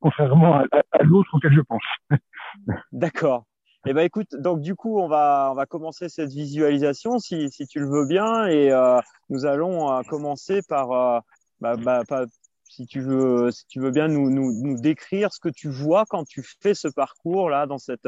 Contrairement 0.00 0.56
à, 0.56 0.64
à, 0.92 1.02
l'autre 1.02 1.30
auquel 1.34 1.52
je 1.52 1.60
pense. 1.60 1.82
D'accord. 2.92 3.44
Eh 3.86 3.94
ben 3.94 4.02
écoute, 4.02 4.34
donc 4.34 4.60
du 4.60 4.74
coup 4.74 5.00
on 5.00 5.08
va 5.08 5.48
on 5.52 5.54
va 5.54 5.64
commencer 5.64 6.10
cette 6.10 6.30
visualisation 6.30 7.18
si 7.18 7.50
si 7.50 7.66
tu 7.66 7.80
le 7.80 7.88
veux 7.88 8.06
bien 8.06 8.46
et 8.46 8.70
euh, 8.70 9.00
nous 9.30 9.46
allons 9.46 9.90
euh, 9.90 10.02
commencer 10.02 10.60
par 10.68 10.92
euh, 10.92 11.18
bah, 11.60 11.76
bah, 11.76 12.26
si 12.68 12.84
tu 12.84 13.00
veux 13.00 13.50
si 13.50 13.66
tu 13.68 13.80
veux 13.80 13.90
bien 13.90 14.08
nous, 14.08 14.28
nous 14.28 14.52
nous 14.52 14.78
décrire 14.78 15.32
ce 15.32 15.40
que 15.40 15.48
tu 15.48 15.70
vois 15.70 16.04
quand 16.06 16.24
tu 16.24 16.42
fais 16.60 16.74
ce 16.74 16.88
parcours 16.88 17.48
là 17.48 17.64
dans 17.64 17.78
cette 17.78 18.06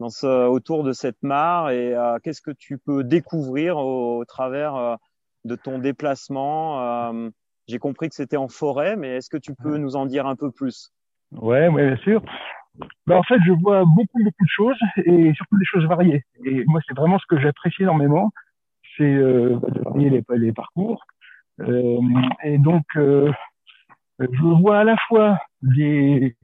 dans 0.00 0.10
ce 0.10 0.46
autour 0.46 0.84
de 0.84 0.92
cette 0.92 1.22
mare 1.22 1.70
et 1.70 1.94
euh, 1.94 2.18
qu'est-ce 2.22 2.42
que 2.42 2.50
tu 2.50 2.78
peux 2.78 3.04
découvrir 3.04 3.78
au, 3.78 4.18
au 4.18 4.24
travers 4.24 4.98
de 5.44 5.56
ton 5.56 5.78
déplacement? 5.78 7.12
J'ai 7.68 7.78
compris 7.78 8.08
que 8.08 8.14
c'était 8.14 8.36
en 8.36 8.48
forêt, 8.48 8.94
mais 8.96 9.16
est-ce 9.16 9.28
que 9.28 9.36
tu 9.36 9.52
peux 9.54 9.76
nous 9.76 9.96
en 9.96 10.06
dire 10.06 10.26
un 10.26 10.36
peu 10.36 10.50
plus? 10.52 10.92
Ouais, 11.32 11.68
ouais, 11.68 11.86
bien 11.88 11.96
sûr. 11.96 12.22
Ben, 13.06 13.16
en 13.16 13.22
fait, 13.22 13.38
je 13.44 13.52
vois 13.52 13.84
beaucoup, 13.84 14.22
beaucoup 14.22 14.44
de 14.44 14.48
choses 14.48 14.78
et 15.04 15.32
surtout 15.34 15.58
des 15.58 15.64
choses 15.64 15.86
variées. 15.86 16.22
Et 16.44 16.64
moi, 16.66 16.80
c'est 16.86 16.96
vraiment 16.96 17.18
ce 17.18 17.26
que 17.28 17.40
j'apprécie 17.40 17.82
énormément, 17.82 18.30
c'est 18.96 19.02
euh, 19.02 19.58
de 19.68 19.80
varier 19.80 20.10
les, 20.10 20.24
les 20.36 20.52
parcours. 20.52 21.04
Euh, 21.60 21.98
et 22.44 22.58
donc, 22.58 22.84
euh, 22.96 23.32
je 24.20 24.60
vois 24.60 24.80
à 24.80 24.84
la 24.84 24.96
fois 25.08 25.38
des, 25.62 26.36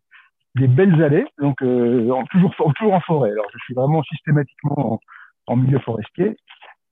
des 0.55 0.69
belles 0.69 1.03
allées, 1.03 1.27
donc 1.39 1.63
euh, 1.63 2.13
toujours, 2.31 2.55
toujours 2.77 2.95
en 2.95 3.01
forêt. 3.01 3.31
Alors, 3.31 3.47
je 3.53 3.59
suis 3.65 3.75
vraiment 3.75 4.03
systématiquement 4.03 4.95
en, 4.95 5.01
en 5.47 5.57
milieu 5.57 5.79
forestier. 5.79 6.37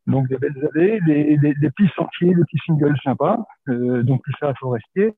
Donc, 0.07 0.29
des 0.29 0.39
belles 0.39 0.69
allées, 0.75 1.01
des, 1.07 1.37
des, 1.37 1.55
des, 1.55 1.71
petits 1.71 1.91
sentiers, 1.95 2.35
des 2.35 2.43
petits 2.43 2.59
singles 2.65 2.97
sympas, 3.05 3.39
euh, 3.69 4.03
donc 4.03 4.23
tout 4.25 4.33
ça 4.41 4.55
forestier 4.55 5.15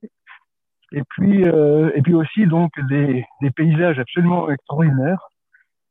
et 0.93 1.01
puis 1.09 1.43
euh, 1.45 1.91
et 1.95 2.01
puis 2.01 2.13
aussi 2.13 2.45
donc 2.45 2.71
des, 2.87 3.25
des 3.41 3.51
paysages 3.51 3.99
absolument 3.99 4.49
extraordinaires. 4.49 5.27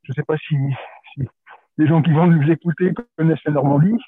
Je 0.04 0.12
ne 0.12 0.14
sais 0.14 0.22
pas 0.22 0.36
si, 0.38 0.56
si, 1.12 1.28
les 1.78 1.86
gens 1.86 2.02
qui 2.02 2.12
vont 2.12 2.26
nous 2.26 2.50
écouter 2.50 2.92
connaissent 3.16 3.44
la 3.44 3.52
Normandie, 3.52 3.98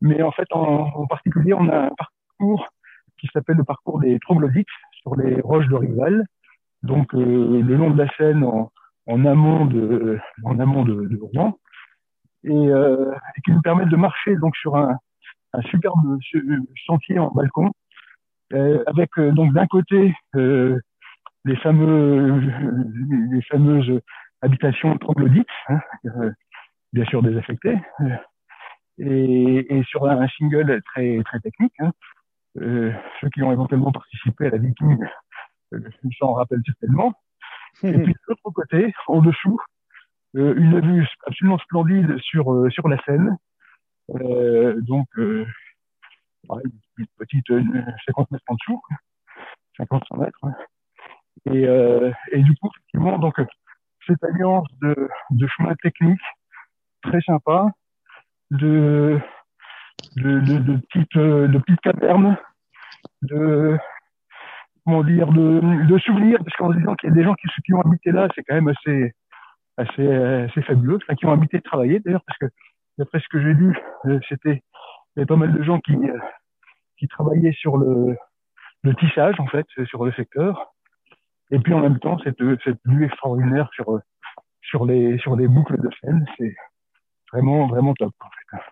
mais 0.00 0.22
en 0.22 0.30
fait 0.30 0.46
en, 0.52 0.88
en 0.94 1.06
particulier 1.06 1.54
on 1.54 1.68
a 1.68 1.86
un 1.86 1.90
parcours 1.96 2.66
qui 3.18 3.28
s'appelle 3.32 3.56
le 3.56 3.64
parcours 3.64 3.98
des 3.98 4.18
troglodytes 4.20 4.68
sur 5.02 5.16
les 5.16 5.40
roches 5.40 5.66
de 5.66 5.74
Rival, 5.74 6.24
donc 6.82 7.14
euh, 7.14 7.62
le 7.62 7.76
long 7.76 7.90
de 7.90 7.98
la 8.02 8.08
Seine 8.16 8.44
en, 8.44 8.70
en 9.06 9.24
amont 9.24 9.66
de 9.66 10.18
en 10.44 10.58
amont 10.58 10.84
de, 10.84 11.06
de 11.06 11.18
Rouen, 11.20 11.58
et, 12.44 12.52
euh, 12.52 13.12
et 13.36 13.40
qui 13.42 13.52
nous 13.52 13.62
permettent 13.62 13.88
de 13.88 13.96
marcher 13.96 14.36
donc 14.36 14.56
sur 14.56 14.76
un, 14.76 14.96
un 15.52 15.62
superbe 15.62 16.18
sentier 16.86 17.18
en 17.18 17.30
balcon 17.30 17.72
euh, 18.54 18.82
avec 18.86 19.10
euh, 19.18 19.30
donc 19.32 19.52
d'un 19.52 19.66
côté 19.66 20.14
euh, 20.36 20.80
les 21.44 21.56
fameux 21.56 22.40
les 23.30 23.42
fameuses 23.42 24.00
habitations 24.40 24.96
troglodytes, 24.98 25.46
hein, 25.68 25.80
bien 26.92 27.04
sûr 27.06 27.22
désaffectées, 27.22 27.78
et, 28.98 29.76
et, 29.76 29.82
sur 29.84 30.08
un 30.08 30.26
single 30.38 30.80
très 30.82 31.22
très 31.24 31.40
technique. 31.40 31.74
Hein, 31.80 31.92
ceux 32.54 33.28
qui 33.34 33.42
ont 33.42 33.52
éventuellement 33.52 33.92
participé 33.92 34.46
à 34.46 34.50
la 34.50 34.58
Viking 34.58 34.98
s'en 36.18 36.34
rappellent 36.34 36.62
certainement. 36.66 37.12
Et 37.82 37.92
puis 37.92 38.12
de 38.12 38.18
l'autre 38.28 38.50
côté, 38.50 38.92
en 39.06 39.20
dessous, 39.20 39.58
une 40.34 40.80
vue 40.80 41.06
absolument 41.26 41.58
splendide 41.58 42.18
sur 42.20 42.70
sur 42.70 42.88
la 42.88 42.98
Seine. 43.04 43.36
donc 44.08 45.06
une 46.98 47.06
petite 47.18 47.46
50 48.06 48.30
mètres 48.30 48.44
en 48.48 48.54
dessous, 48.54 48.82
50 49.76 50.04
100 50.08 50.16
mètres. 50.16 50.40
Et, 51.46 51.66
euh, 51.66 52.10
et 52.32 52.42
du 52.42 52.54
coup, 52.56 52.68
effectivement, 52.74 53.18
donc 53.18 53.36
cette 54.06 54.22
alliance 54.24 54.66
de, 54.80 55.08
de 55.30 55.46
chemin 55.56 55.74
technique 55.76 56.20
très 57.02 57.20
sympa, 57.22 57.66
de 58.50 59.20
de, 60.16 60.40
de, 60.40 60.58
de 60.58 60.76
petites 60.76 61.16
de 61.16 61.58
petites 61.58 61.80
cavernes, 61.80 62.36
de 63.22 63.78
comment 64.88 65.04
dire, 65.04 65.28
de, 65.28 65.86
de 65.86 65.98
souvenirs, 65.98 66.38
parce 66.42 66.56
qu'en 66.56 66.72
disant 66.72 66.94
qu'il 66.94 67.10
y 67.10 67.12
a 67.12 67.14
des 67.14 67.22
gens 67.22 67.34
qui, 67.34 67.46
qui 67.62 67.74
ont 67.74 67.80
habité 67.82 68.10
là, 68.10 68.26
c'est 68.34 68.42
quand 68.42 68.54
même 68.54 68.68
assez 68.68 69.12
assez 69.76 70.08
assez 70.10 70.62
fabuleux, 70.62 70.96
enfin, 70.96 71.14
qui 71.14 71.26
ont 71.26 71.32
habité 71.32 71.58
et 71.58 71.60
travaillé 71.60 72.00
d'ailleurs, 72.00 72.24
parce 72.26 72.38
que 72.38 72.46
d'après 72.96 73.20
ce 73.20 73.28
que 73.28 73.38
j'ai 73.38 73.52
lu, 73.52 73.78
euh, 74.06 74.18
c'était 74.30 74.62
il 75.14 75.18
y 75.18 75.20
avait 75.20 75.26
pas 75.26 75.36
mal 75.36 75.52
de 75.52 75.62
gens 75.62 75.78
qui 75.80 75.94
qui 76.96 77.06
travaillait 77.06 77.52
sur 77.52 77.76
le, 77.76 78.16
le 78.82 78.94
tissage 78.94 79.38
en 79.40 79.46
fait 79.46 79.66
sur 79.84 80.06
le 80.06 80.12
secteur 80.12 80.72
et 81.50 81.58
puis 81.58 81.74
en 81.74 81.80
même 81.80 81.98
temps 81.98 82.18
cette 82.20 82.42
cette 82.64 82.80
vue 82.86 83.04
extraordinaire 83.04 83.68
sur 83.74 84.00
sur 84.62 84.86
les 84.86 85.18
sur 85.18 85.36
les 85.36 85.48
boucles 85.48 85.80
de 85.80 85.90
Seine 86.00 86.24
c'est 86.38 86.54
vraiment 87.32 87.66
vraiment 87.66 87.94
top 87.94 88.14
en 88.20 88.28
fait 88.30 88.62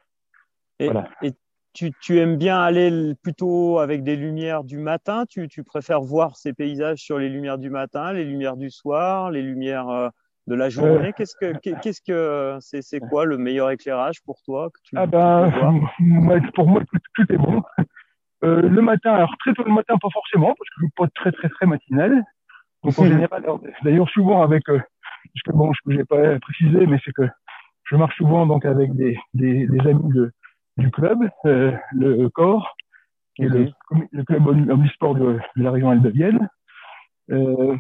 et, 0.79 0.85
voilà. 0.87 1.09
et 1.23 1.33
tu, 1.77 1.93
tu 2.01 2.19
aimes 2.19 2.39
bien 2.39 2.59
aller 2.59 3.15
plutôt 3.23 3.79
avec 3.81 4.03
des 4.03 4.17
lumières 4.17 4.65
du 4.65 4.79
matin? 4.79 5.25
Tu, 5.29 5.47
tu 5.47 5.63
préfères 5.63 6.01
voir 6.01 6.35
ces 6.37 6.55
paysages 6.55 7.01
sur 7.01 7.19
les 7.19 7.29
lumières 7.29 7.59
du 7.59 7.69
matin 7.69 8.15
les 8.15 8.25
lumières 8.25 8.57
du 8.57 8.71
soir 8.71 9.31
les 9.31 9.43
lumières 9.43 9.89
euh, 9.91 10.09
de 10.47 10.55
la 10.55 10.71
journée? 10.71 11.09
Euh, 11.09 11.13
qu'est-ce 11.15 11.37
que 11.39 11.53
qu'est-ce 11.59 12.01
que 12.01 12.57
c'est 12.61 12.81
c'est 12.81 12.99
quoi 12.99 13.27
le 13.27 13.37
meilleur 13.37 13.71
éclairage 13.71 14.23
pour 14.25 14.41
toi 14.43 14.71
que 14.71 14.79
tu, 14.85 14.97
Ah 14.97 15.07
ben 15.07 15.53
pour 16.55 16.67
moi 16.67 16.81
tout, 16.81 16.99
tout 17.15 17.33
est 17.33 17.37
bon. 17.37 17.63
Euh, 18.45 18.63
le 18.63 18.83
matin, 18.83 19.13
alors 19.13 19.35
très 19.39 19.53
tôt 19.53 19.65
le 19.65 19.73
matin, 19.73 19.97
pas 20.01 20.11
forcément, 20.13 20.49
parce 20.49 20.69
que 20.71 20.75
je 20.81 20.85
suis 20.87 20.93
pas 20.97 21.09
très 21.15 21.33
très 21.33 21.49
très 21.51 21.67
matinal. 21.67 22.25
Donc 22.85 22.99
en 22.99 23.05
général, 23.05 23.45
d'ailleurs 23.83 24.09
souvent 24.11 24.43
avec, 24.43 24.67
euh, 24.71 24.79
parce 24.79 25.43
que 25.45 25.53
bon, 25.53 25.73
ce 25.75 25.79
que 25.85 25.95
j'ai 25.95 26.05
pas 26.05 26.39
précisé, 26.41 26.87
mais 26.87 26.99
c'est 27.05 27.13
que 27.13 27.29
je 27.85 27.97
marche 27.97 28.17
souvent 28.17 28.47
donc 28.47 28.65
avec 28.65 28.95
des, 28.95 29.19
des, 29.35 29.67
des 29.67 29.81
amis 29.81 30.13
de, 30.15 30.33
du 30.77 30.91
club, 30.91 31.19
euh, 31.47 31.73
le 31.93 32.29
corps, 32.29 32.77
qui 33.37 33.43
est 33.45 33.49
le, 33.49 33.71
le 34.13 34.25
club 34.25 34.47
omnisport 34.47 35.15
de, 35.15 35.39
de 35.57 35.63
la 35.63 35.71
région 35.71 35.91
Alde-Vienne. 35.91 36.49
Euh, 37.31 37.77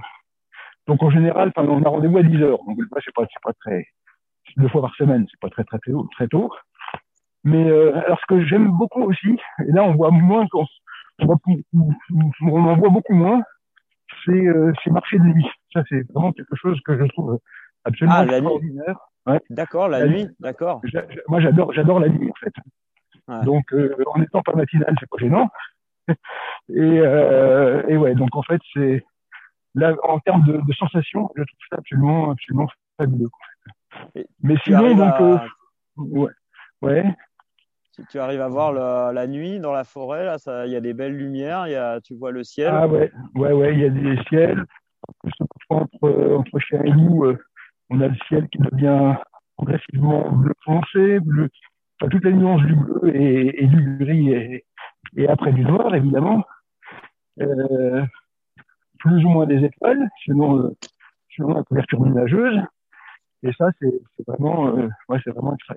donc 0.86 1.02
en 1.02 1.10
général, 1.10 1.52
on 1.56 1.82
a 1.82 1.88
rendez-vous 1.88 2.18
à 2.18 2.22
10 2.22 2.42
heures. 2.42 2.58
Donc 2.66 2.78
c'est 3.04 3.14
pas 3.14 3.24
c'est 3.32 3.42
pas 3.42 3.52
très 3.60 3.86
deux 4.56 4.68
fois 4.68 4.82
par 4.82 4.94
semaine, 4.94 5.26
c'est 5.30 5.40
pas 5.40 5.50
très 5.50 5.64
très 5.64 5.78
tôt, 5.78 6.08
très 6.12 6.28
tôt. 6.28 6.50
Mais 7.44 7.68
euh, 7.68 7.96
alors 8.04 8.18
ce 8.20 8.26
que 8.26 8.44
j'aime 8.44 8.68
beaucoup 8.70 9.02
aussi, 9.02 9.38
et 9.66 9.72
là 9.72 9.82
on 9.84 9.94
voit 9.94 10.10
moins, 10.10 10.46
on, 10.54 10.66
on, 11.20 11.90
on 12.42 12.64
en 12.64 12.76
voit 12.76 12.88
beaucoup 12.88 13.14
moins, 13.14 13.42
c'est 14.24 14.32
euh, 14.32 14.72
marcher 14.90 15.18
de 15.18 15.24
nuit. 15.24 15.48
Ça 15.72 15.82
c'est 15.88 16.02
vraiment 16.12 16.32
quelque 16.32 16.56
chose 16.56 16.78
que 16.84 16.98
je 16.98 17.04
trouve 17.08 17.38
absolument 17.84 18.16
ah, 18.18 18.24
extraordinaire. 18.26 18.98
Ouais. 19.26 19.40
D'accord, 19.50 19.88
la, 19.88 20.00
la, 20.00 20.06
nuit, 20.08 20.28
d'accord. 20.38 20.80
Moi 21.28 21.40
j'adore 21.40 21.72
j'adore 21.72 22.00
la 22.00 22.08
nuit 22.08 22.30
en 22.30 22.34
fait. 22.40 22.54
Ouais. 23.28 23.44
Donc 23.44 23.72
euh, 23.72 23.94
en 24.06 24.22
étant 24.22 24.42
pas 24.42 24.54
matinal, 24.54 24.94
c'est 25.00 25.08
pas 25.08 25.18
gênant. 25.18 25.48
et, 26.08 26.14
euh, 26.70 27.82
et 27.88 27.96
ouais, 27.96 28.14
donc 28.14 28.34
en 28.36 28.42
fait 28.42 28.60
c'est 28.72 29.04
là 29.74 29.94
en 30.04 30.20
termes 30.20 30.44
de, 30.44 30.58
de 30.58 30.72
sensations, 30.74 31.30
je 31.36 31.42
trouve 31.42 31.66
ça 31.70 31.76
absolument 31.78 32.30
absolument 32.30 32.68
fabuleux. 32.98 33.30
Mais 34.42 34.56
sinon 34.64 34.94
donc 34.94 35.14
à... 35.14 35.22
euh, 35.22 35.38
ouais 35.96 36.30
ouais 36.82 37.16
si 37.96 38.04
tu 38.10 38.18
arrives 38.18 38.42
à 38.42 38.48
voir 38.48 38.72
le, 38.72 39.14
la 39.14 39.26
nuit 39.26 39.58
dans 39.58 39.72
la 39.72 39.84
forêt, 39.84 40.24
là, 40.24 40.36
il 40.66 40.70
y 40.70 40.76
a 40.76 40.80
des 40.82 40.92
belles 40.92 41.16
lumières, 41.16 41.66
y 41.66 41.74
a, 41.74 41.98
tu 42.02 42.14
vois 42.14 42.30
le 42.30 42.44
ciel. 42.44 42.70
Ah 42.70 42.86
ouais, 42.86 43.10
ouais, 43.34 43.52
ouais, 43.52 43.72
il 43.72 43.80
y 43.80 43.84
a 43.86 43.88
des 43.88 44.22
ciels. 44.28 44.64
Entre, 45.70 46.34
entre 46.34 46.58
chien 46.58 46.82
et 46.84 46.90
loup, 46.90 47.24
euh, 47.24 47.38
on 47.88 48.02
a 48.02 48.08
le 48.08 48.16
ciel 48.28 48.48
qui 48.50 48.58
devient 48.58 49.14
progressivement 49.56 50.30
bleu 50.30 50.52
foncé, 50.62 51.20
bleu, 51.20 51.48
enfin, 52.00 52.08
toute 52.10 52.24
la 52.24 52.32
nuance 52.32 52.62
du 52.62 52.74
bleu 52.74 53.14
et, 53.14 53.66
du 53.66 53.98
gris 53.98 54.32
et, 55.16 55.28
après 55.28 55.52
du 55.52 55.64
noir, 55.64 55.94
évidemment. 55.94 56.44
Euh, 57.40 58.04
plus 58.98 59.24
ou 59.24 59.28
moins 59.28 59.46
des 59.46 59.62
étoiles, 59.64 60.08
selon, 60.24 60.58
euh, 60.58 60.70
selon 61.36 61.54
la 61.54 61.62
couverture 61.64 62.00
nuageuse. 62.04 62.60
Et 63.42 63.52
ça, 63.52 63.68
c'est 63.78 63.92
vraiment, 64.26 64.68
euh, 64.68 64.88
ouais, 65.08 65.18
c'est 65.22 65.30
vraiment 65.30 65.54
extra, 65.54 65.74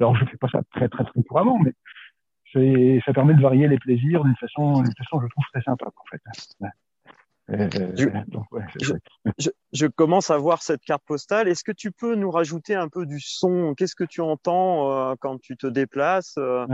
alors, 0.00 0.14
je 0.16 0.24
fais 0.26 0.36
pas 0.36 0.48
ça 0.48 0.60
très, 0.74 0.88
très, 0.88 1.04
très 1.04 1.22
couramment, 1.22 1.58
mais 1.58 3.00
ça 3.04 3.12
permet 3.12 3.34
de 3.34 3.42
varier 3.42 3.68
les 3.68 3.78
plaisirs 3.78 4.24
d'une 4.24 4.36
façon, 4.36 4.82
d'une 4.82 4.94
façon, 4.96 5.20
je 5.20 5.28
trouve, 5.28 5.44
très 5.52 5.62
sympa, 5.62 5.86
en 5.86 6.04
fait. 6.10 6.20
je, 9.72 9.86
commence 9.86 10.30
à 10.30 10.36
voir 10.36 10.62
cette 10.62 10.82
carte 10.82 11.02
postale. 11.06 11.48
Est-ce 11.48 11.64
que 11.64 11.72
tu 11.72 11.90
peux 11.90 12.14
nous 12.14 12.30
rajouter 12.30 12.74
un 12.74 12.88
peu 12.88 13.06
du 13.06 13.20
son? 13.20 13.74
Qu'est-ce 13.74 13.94
que 13.96 14.04
tu 14.04 14.20
entends 14.20 14.92
euh, 14.92 15.14
quand 15.18 15.40
tu 15.40 15.56
te 15.56 15.66
déplaces 15.66 16.34
euh, 16.38 16.66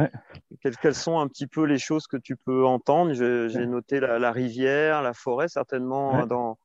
quelles, 0.61 0.95
sont 0.95 1.21
un 1.21 1.29
petit 1.29 1.47
peu 1.47 1.65
les 1.65 1.79
choses 1.79 2.07
que 2.09 2.17
tu 2.17 2.37
peux 2.37 2.67
entendre? 2.67 3.13
J'ai 3.13 3.67
noté 3.67 4.01
la, 4.01 4.33
rivière, 4.33 5.03
la 5.03 5.13
forêt, 5.13 5.49
certainement 5.49 6.27
dans 6.27 6.59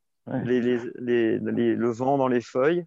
les, 0.44 0.60
les, 1.00 1.38
le 1.40 1.90
vent 1.90 2.18
dans 2.18 2.28
les 2.28 2.42
feuilles. 2.42 2.86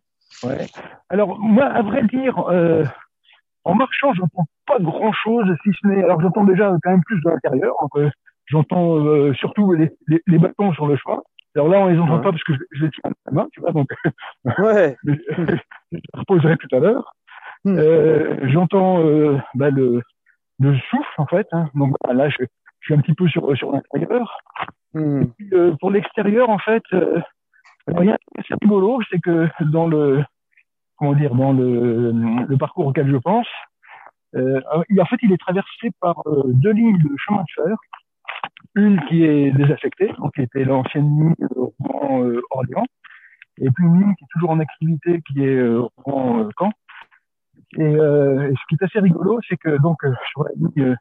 Alors 1.09 1.39
moi, 1.39 1.67
à 1.67 1.83
vrai 1.83 2.03
dire, 2.05 2.39
euh, 2.49 2.85
en 3.65 3.75
marchant, 3.75 4.13
j'entends 4.15 4.47
pas 4.67 4.79
grand-chose, 4.81 5.47
si 5.63 5.71
ce 5.81 5.87
n'est. 5.87 6.03
Alors 6.03 6.21
j'entends 6.21 6.45
déjà 6.45 6.73
quand 6.83 6.91
même 6.91 7.05
plus 7.05 7.21
de 7.21 7.31
l'intérieur. 7.31 7.75
J'entends 8.53 8.99
euh, 8.99 9.33
surtout 9.33 9.73
les, 9.73 9.91
les, 10.09 10.21
les, 10.27 10.39
bâtons 10.39 10.75
sur 10.75 10.87
le 10.87 10.97
chemin. 10.97 11.23
Alors 11.55 11.69
là, 11.69 11.81
on 11.81 11.87
les 11.87 11.99
entend 11.99 12.21
pas 12.21 12.33
parce 12.33 12.45
que 12.45 12.53
je, 12.53 12.59
je, 12.73 12.85
les 12.85 12.91
tiens 12.91 13.11
à 13.11 13.13
la 13.27 13.33
main, 13.33 13.49
tu 13.51 13.61
vois, 13.61 13.73
donc 13.73 13.89
ouais. 14.59 14.95
je 15.05 15.99
reposerai 16.13 16.59
tout 16.59 16.77
à 16.77 16.79
l'heure. 16.79 17.15
Hmm. 17.65 17.79
Euh, 17.79 18.37
J'entends 18.51 19.03
euh, 19.07 19.39
bah, 19.55 19.71
le, 19.71 20.03
le 20.61 20.77
souffle, 20.91 21.15
en 21.17 21.27
fait. 21.27 21.47
Hein. 21.53 21.71
Donc 21.75 21.97
bah, 22.05 22.13
là, 22.13 22.29
je, 22.29 22.37
je, 22.41 22.85
suis 22.85 22.95
un 22.95 22.99
petit 22.99 23.15
peu 23.15 23.27
sur, 23.27 23.57
sur 23.57 23.73
l'intérieur. 23.73 24.39
Hmm. 24.93 25.25
Euh, 25.55 25.75
pour 25.81 25.91
l'extérieur, 25.91 26.51
en 26.51 26.59
fait, 26.59 26.83
euh, 26.93 27.21
il 27.89 28.05
y 28.05 28.11
a 28.11 28.19
assez 28.39 28.55
rigolo, 28.61 29.01
c'est 29.11 29.21
que 29.21 29.49
dans 29.61 29.87
le 29.87 30.23
comment 30.97 31.15
dire, 31.15 31.35
dans 31.35 31.55
le, 31.55 32.13
le 32.47 32.57
parcours 32.59 32.87
auquel 32.87 33.11
je 33.11 33.17
pense, 33.17 33.49
euh, 34.37 34.61
en 34.71 35.05
fait, 35.07 35.17
il 35.23 35.33
est 35.33 35.41
traversé 35.41 35.91
par 36.01 36.23
deux 36.47 36.71
lignes 36.71 36.99
de 36.99 37.09
chemin 37.17 37.41
de 37.41 37.63
fer 37.65 37.77
une 38.75 39.01
qui 39.07 39.25
est 39.25 39.51
désaffectée, 39.53 40.13
donc 40.19 40.35
qui 40.35 40.43
était 40.43 40.65
l'ancienne 40.65 41.05
ligne 41.05 41.49
en 41.81 42.25
euh, 42.25 42.41
Orléans, 42.51 42.87
et 43.59 43.71
puis 43.71 43.85
une 43.85 44.01
ligne 44.01 44.15
qui 44.15 44.25
est 44.25 44.33
toujours 44.33 44.51
en 44.51 44.61
activité, 44.61 45.21
qui 45.27 45.45
est 45.45 45.57
euh, 45.57 45.83
en 46.05 46.41
euh, 46.41 46.49
Caen. 46.59 46.73
Et, 47.79 47.83
euh, 47.83 48.51
ce 48.51 48.67
qui 48.69 48.77
est 48.81 48.85
assez 48.85 48.99
rigolo, 48.99 49.39
c'est 49.49 49.57
que 49.57 49.81
donc 49.81 49.99
sur 50.31 50.45
la 50.45 50.51
ligne 50.57 50.97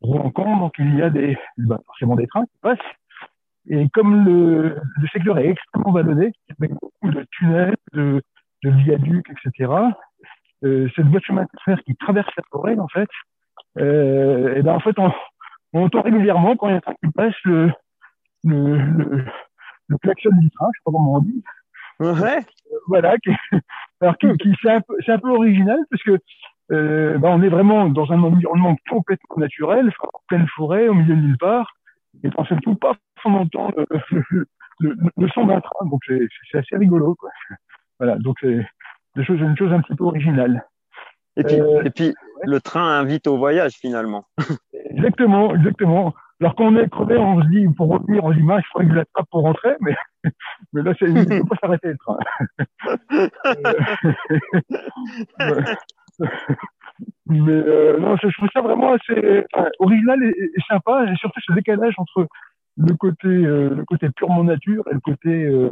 Rouen-Caen, 0.00 0.58
donc 0.58 0.74
il 0.78 0.96
y 0.96 1.02
a 1.02 1.10
des 1.10 1.36
bah, 1.56 1.80
forcément 1.86 2.16
des 2.16 2.26
trains 2.26 2.44
qui 2.44 2.58
passent. 2.60 2.78
Et 3.70 3.88
comme 3.90 4.24
le, 4.24 4.80
le 5.00 5.08
secteur 5.08 5.38
est 5.38 5.48
extrêmement 5.48 5.92
vallonné, 5.92 6.32
avec 6.58 6.70
beaucoup 6.70 7.10
de 7.10 7.26
tunnels, 7.32 7.76
de, 7.92 8.22
de 8.64 8.70
viaducs, 8.70 9.30
etc., 9.30 9.72
euh, 10.64 10.88
cette 10.96 11.06
voie 11.06 11.20
de 11.20 11.24
chemin 11.24 11.42
de 11.42 11.48
fer 11.64 11.78
qui 11.84 11.94
traverse 11.96 12.30
la 12.36 12.42
forêt, 12.50 12.78
en 12.78 12.88
fait, 12.88 13.08
euh, 13.78 14.56
et 14.56 14.62
ben 14.62 14.74
en 14.74 14.80
fait, 14.80 14.98
on, 14.98 15.12
on 15.72 15.84
entend 15.84 16.02
régulièrement 16.02 16.56
quand 16.56 16.68
il 16.68 16.72
y 16.72 16.74
a 16.74 16.76
un 16.76 16.80
train 16.80 16.94
qui 17.02 17.10
passe 17.12 17.34
le, 17.44 17.72
le, 18.44 18.76
le, 18.78 19.24
le 19.88 19.98
klaxon 19.98 20.30
du 20.40 20.50
train, 20.50 20.68
je 20.72 20.78
sais 20.78 20.82
pas 20.84 20.92
comment 20.92 21.14
on 21.14 21.20
dit. 21.20 21.42
Ouais. 22.00 22.40
Voilà, 22.86 23.16
qui, 23.18 23.30
alors 24.00 24.16
qui, 24.18 24.32
qui 24.38 24.54
c'est 24.62 24.70
un 24.70 24.80
peu, 24.80 24.94
c'est 25.04 25.12
un 25.12 25.18
peu 25.18 25.30
original 25.30 25.78
parce 25.90 26.02
que 26.02 26.18
euh, 26.70 27.18
bah, 27.18 27.28
on 27.30 27.42
est 27.42 27.48
vraiment 27.48 27.88
dans 27.88 28.10
un 28.12 28.22
environnement 28.22 28.76
complètement 28.88 29.36
naturel, 29.38 29.90
en 30.02 30.20
pleine 30.28 30.46
forêt, 30.54 30.88
au 30.88 30.94
milieu 30.94 31.16
de 31.16 31.20
nulle 31.20 31.38
part, 31.38 31.74
et 32.22 32.28
dans 32.28 32.44
tout 32.44 32.74
pas 32.74 32.94
on 33.24 33.34
entend 33.34 33.72
le, 33.76 33.86
le, 34.80 34.96
le, 35.16 35.28
son 35.30 35.46
d'un 35.46 35.60
train, 35.60 35.86
donc 35.86 36.00
c'est, 36.06 36.28
c'est 36.50 36.58
assez 36.58 36.76
rigolo, 36.76 37.16
quoi. 37.16 37.30
Voilà, 37.98 38.16
donc 38.16 38.36
c'est 38.40 38.64
des 39.16 39.24
choses, 39.24 39.40
une 39.40 39.56
chose 39.56 39.72
un 39.72 39.80
petit 39.80 39.96
peu 39.96 40.04
originale. 40.04 40.64
Et 41.38 41.44
puis, 41.44 41.60
euh, 41.60 41.82
et 41.84 41.90
puis 41.90 42.14
le 42.44 42.60
train 42.60 42.98
invite 42.98 43.26
au 43.26 43.38
voyage 43.38 43.72
finalement. 43.74 44.24
exactement, 44.90 45.54
exactement. 45.54 46.14
Alors 46.40 46.54
quand 46.54 46.66
on 46.66 46.76
est 46.76 46.88
crevé, 46.88 47.16
on 47.16 47.42
se 47.42 47.48
dit, 47.48 47.66
pour 47.76 47.88
revenir, 47.88 48.22
se 48.22 48.34
dit, 48.34 48.40
il 48.40 48.62
faudrait 48.72 48.86
que 48.86 48.92
je 48.92 48.96
l'attrape 48.96 49.26
pour 49.30 49.42
rentrer, 49.42 49.74
mais, 49.80 49.96
mais 50.72 50.82
là, 50.82 50.92
il 51.00 51.14
ne 51.14 51.38
faut 51.38 51.46
pas 51.46 51.56
s'arrêter 51.60 51.88
le 51.88 51.98
train. 51.98 52.18
mais 57.26 57.52
euh, 57.52 57.98
non, 57.98 58.16
je, 58.16 58.28
trouve 58.36 58.48
ça 58.52 58.60
vraiment 58.60 58.94
assez 58.94 59.44
original 59.78 60.22
et, 60.22 60.28
et, 60.28 60.60
sympa, 60.68 61.06
et 61.06 61.16
surtout 61.16 61.40
ce 61.44 61.52
décalage 61.54 61.94
entre 61.98 62.28
le 62.78 62.94
côté, 62.94 63.28
euh, 63.28 63.74
le 63.74 63.84
côté 63.84 64.08
purement 64.10 64.44
nature 64.44 64.84
et 64.90 64.94
le 64.94 65.00
côté, 65.00 65.44
euh, 65.44 65.70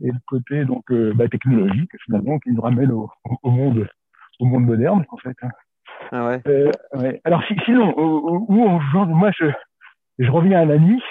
et 0.00 0.08
le 0.08 0.18
côté 0.26 0.64
donc 0.64 0.84
euh, 0.90 1.12
bah, 1.14 1.28
technologique 1.28 1.90
finalement 2.04 2.38
qui 2.38 2.52
nous 2.52 2.60
ramène 2.60 2.92
au, 2.92 3.10
au 3.42 3.50
monde 3.50 3.88
au 4.40 4.46
monde 4.46 4.66
moderne, 4.66 5.04
en 5.08 5.16
fait. 5.16 5.36
Ah 6.12 6.26
ouais. 6.26 6.42
Euh, 6.46 6.70
ouais. 6.94 7.20
Alors, 7.24 7.42
si, 7.44 7.54
sinon, 7.64 7.94
où, 7.96 8.62
on, 8.62 9.06
moi, 9.06 9.30
je, 9.38 9.46
je 10.18 10.30
reviens 10.30 10.60
à 10.60 10.64
la 10.64 10.78
nuit. 10.78 11.02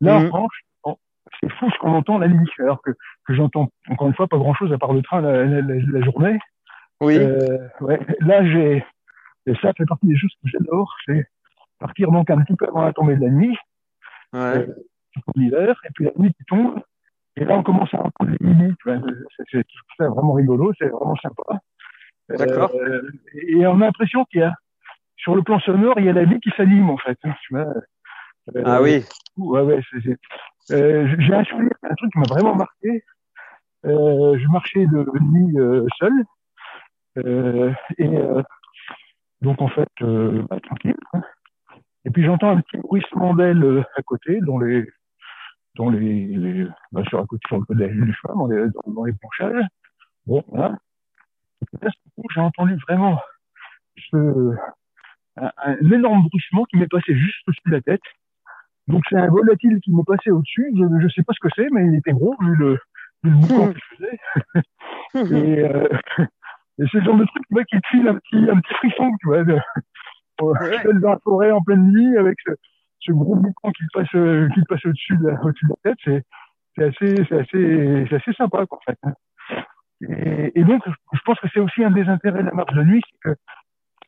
Là, 0.00 0.18
mmh. 0.18 0.22
en 0.22 0.30
revanche, 0.30 0.60
c'est 1.40 1.50
fou 1.52 1.70
ce 1.70 1.78
qu'on 1.78 1.94
entend 1.94 2.18
la 2.18 2.28
nuit, 2.28 2.50
alors 2.58 2.80
que, 2.82 2.90
que 3.26 3.34
j'entends, 3.34 3.68
encore 3.88 4.08
une 4.08 4.14
fois, 4.14 4.28
pas 4.28 4.38
grand-chose 4.38 4.72
à 4.72 4.78
part 4.78 4.92
le 4.92 5.02
train 5.02 5.20
la, 5.20 5.44
la, 5.44 5.60
la, 5.60 6.04
journée. 6.04 6.38
Oui. 7.00 7.16
Euh, 7.18 7.68
ouais. 7.80 7.98
Là, 8.20 8.44
j'ai, 8.44 8.84
et 9.46 9.54
ça 9.60 9.72
fait 9.74 9.84
partie 9.86 10.06
des 10.06 10.16
choses 10.16 10.32
que 10.42 10.48
j'adore, 10.48 10.94
c'est 11.06 11.26
partir 11.78 12.10
donc 12.10 12.30
un 12.30 12.40
petit 12.42 12.56
peu 12.56 12.66
avant 12.66 12.82
la 12.82 12.92
tombée 12.92 13.16
de 13.16 13.22
la 13.22 13.30
nuit, 13.30 13.56
ouais. 14.32 14.40
euh, 14.40 14.66
l'hiver, 15.34 15.78
et 15.84 15.88
puis 15.94 16.06
la 16.06 16.12
nuit 16.16 16.32
qui 16.32 16.44
tombe, 16.46 16.80
et 17.36 17.44
là 17.44 17.58
on 17.58 17.62
commence 17.62 17.92
à 17.92 17.98
entendre 17.98 18.30
les 18.30 18.46
midi, 18.46 18.74
c'est 19.50 20.06
vraiment 20.06 20.32
rigolo, 20.32 20.72
c'est 20.78 20.88
vraiment 20.88 21.16
sympa. 21.16 21.42
D'accord. 22.28 22.70
Euh, 22.74 23.10
et 23.34 23.66
on 23.66 23.80
a 23.80 23.86
l'impression 23.86 24.24
qu'il 24.26 24.40
y 24.40 24.44
a, 24.44 24.54
sur 25.16 25.34
le 25.34 25.42
plan 25.42 25.58
sonore, 25.60 25.94
il 25.98 26.06
y 26.06 26.08
a 26.08 26.12
la 26.12 26.24
vie 26.24 26.40
qui 26.40 26.50
s'anime 26.56 26.90
en 26.90 26.96
fait. 26.96 27.18
Euh, 27.52 28.62
ah 28.64 28.82
oui. 28.82 29.04
Ouais, 29.36 29.62
ouais. 29.62 29.80
Euh, 30.70 31.14
J'ai 31.18 31.34
un 31.34 31.44
souvenir, 31.44 31.72
un 31.82 31.94
truc 31.94 32.12
qui 32.12 32.18
m'a 32.18 32.26
vraiment 32.28 32.54
marqué. 32.54 33.04
Euh, 33.86 34.38
je 34.38 34.48
marchais 34.48 34.86
de 34.86 35.06
nuit 35.20 35.58
euh, 35.58 35.86
seul. 35.98 36.12
Euh, 37.18 37.72
et 37.98 38.10
donc 39.40 39.60
en 39.60 39.68
fait, 39.68 39.88
bah, 40.00 40.58
tranquille. 40.60 40.96
Et 42.06 42.10
puis 42.10 42.24
j'entends 42.24 42.56
un 42.56 42.60
petit 42.60 42.78
bruissement 42.78 43.34
d'ailes 43.34 43.84
à 43.96 44.02
côté, 44.02 44.40
dans 44.40 44.58
les, 44.58 44.86
dans 45.76 45.90
les, 45.90 46.26
les 46.26 46.66
bah, 46.92 47.02
sur 47.08 47.18
à 47.18 47.26
côté 47.26 47.42
sur 47.46 47.58
le 47.58 47.64
côté 47.64 47.88
du 47.88 48.14
chemin, 48.14 48.34
dans 48.34 48.46
les, 48.46 48.66
dans, 48.70 48.92
dans 48.92 49.04
les 49.04 49.12
branchages. 49.12 49.64
Bon, 50.26 50.42
voilà 50.48 50.76
j'ai 52.34 52.40
entendu 52.40 52.76
vraiment 52.88 53.20
ce, 54.10 54.54
un, 55.36 55.50
un, 55.64 55.90
énorme 55.92 56.26
bruissement 56.28 56.64
qui 56.64 56.76
m'est 56.76 56.88
passé 56.88 57.16
juste 57.16 57.48
au-dessus 57.48 57.62
de 57.66 57.72
la 57.72 57.80
tête. 57.82 58.02
Donc 58.86 59.02
c'est 59.08 59.16
un 59.16 59.28
volatile 59.28 59.80
qui 59.80 59.92
m'est 59.92 60.04
passé 60.06 60.30
au-dessus. 60.30 60.72
Je 60.76 60.82
ne 60.82 61.08
sais 61.08 61.22
pas 61.22 61.32
ce 61.32 61.48
que 61.48 61.52
c'est, 61.56 61.68
mais 61.70 61.86
il 61.86 61.94
était 61.94 62.12
gros 62.12 62.34
vu 62.40 62.54
le, 62.56 62.72
vu 63.22 63.30
le 63.30 63.36
boucan 63.36 63.72
qu'il 63.72 63.82
faisait. 63.96 64.18
et, 65.14 65.60
euh, 65.64 65.88
et 66.78 66.84
c'est 66.90 66.98
le 66.98 67.04
genre 67.04 67.16
de 67.16 67.24
truc 67.24 67.44
tu 67.48 67.54
vois, 67.54 67.64
qui 67.64 67.80
te 67.80 67.86
file 67.88 68.08
un 68.08 68.16
petit, 68.16 68.50
un 68.50 68.60
petit 68.60 68.74
frisson, 68.74 69.10
tu 69.20 69.26
vois, 69.28 69.44
de, 69.44 69.58
ouais. 70.42 71.00
dans 71.00 71.12
la 71.12 71.18
forêt 71.22 71.50
en 71.50 71.62
pleine 71.62 71.90
nuit 71.90 72.16
avec 72.18 72.36
ce, 72.46 72.52
ce 73.00 73.12
gros 73.12 73.36
boucan 73.36 73.70
qui 73.72 73.84
passe, 73.92 74.10
qui 74.10 74.62
passe 74.68 74.84
au-dessus 74.84 75.16
de, 75.16 75.30
de 75.30 75.68
la 75.68 75.94
tête. 75.94 75.98
C'est, 76.04 76.24
assez, 76.82 78.32
sympa, 78.36 78.66
quoi, 78.66 78.78
en 78.78 78.92
fait. 78.92 78.98
Et, 80.02 80.52
et, 80.54 80.64
donc, 80.64 80.82
je 80.86 81.20
pense 81.24 81.38
que 81.40 81.48
c'est 81.52 81.60
aussi 81.60 81.84
un 81.84 81.90
des 81.90 82.08
intérêts 82.08 82.42
de 82.42 82.48
la 82.48 82.54
marche 82.54 82.74
de 82.74 82.82
nuit, 82.82 83.02
c'est 83.10 83.30
que 83.30 83.36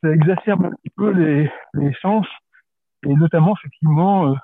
ça 0.03 0.09
exacerbe 0.11 0.65
un 0.65 0.71
petit 0.71 0.91
peu 0.95 1.11
les, 1.11 1.51
les 1.73 1.93
sens, 2.01 2.27
et 3.05 3.13
notamment, 3.13 3.55
effectivement, 3.57 4.27
euh, 4.27 4.35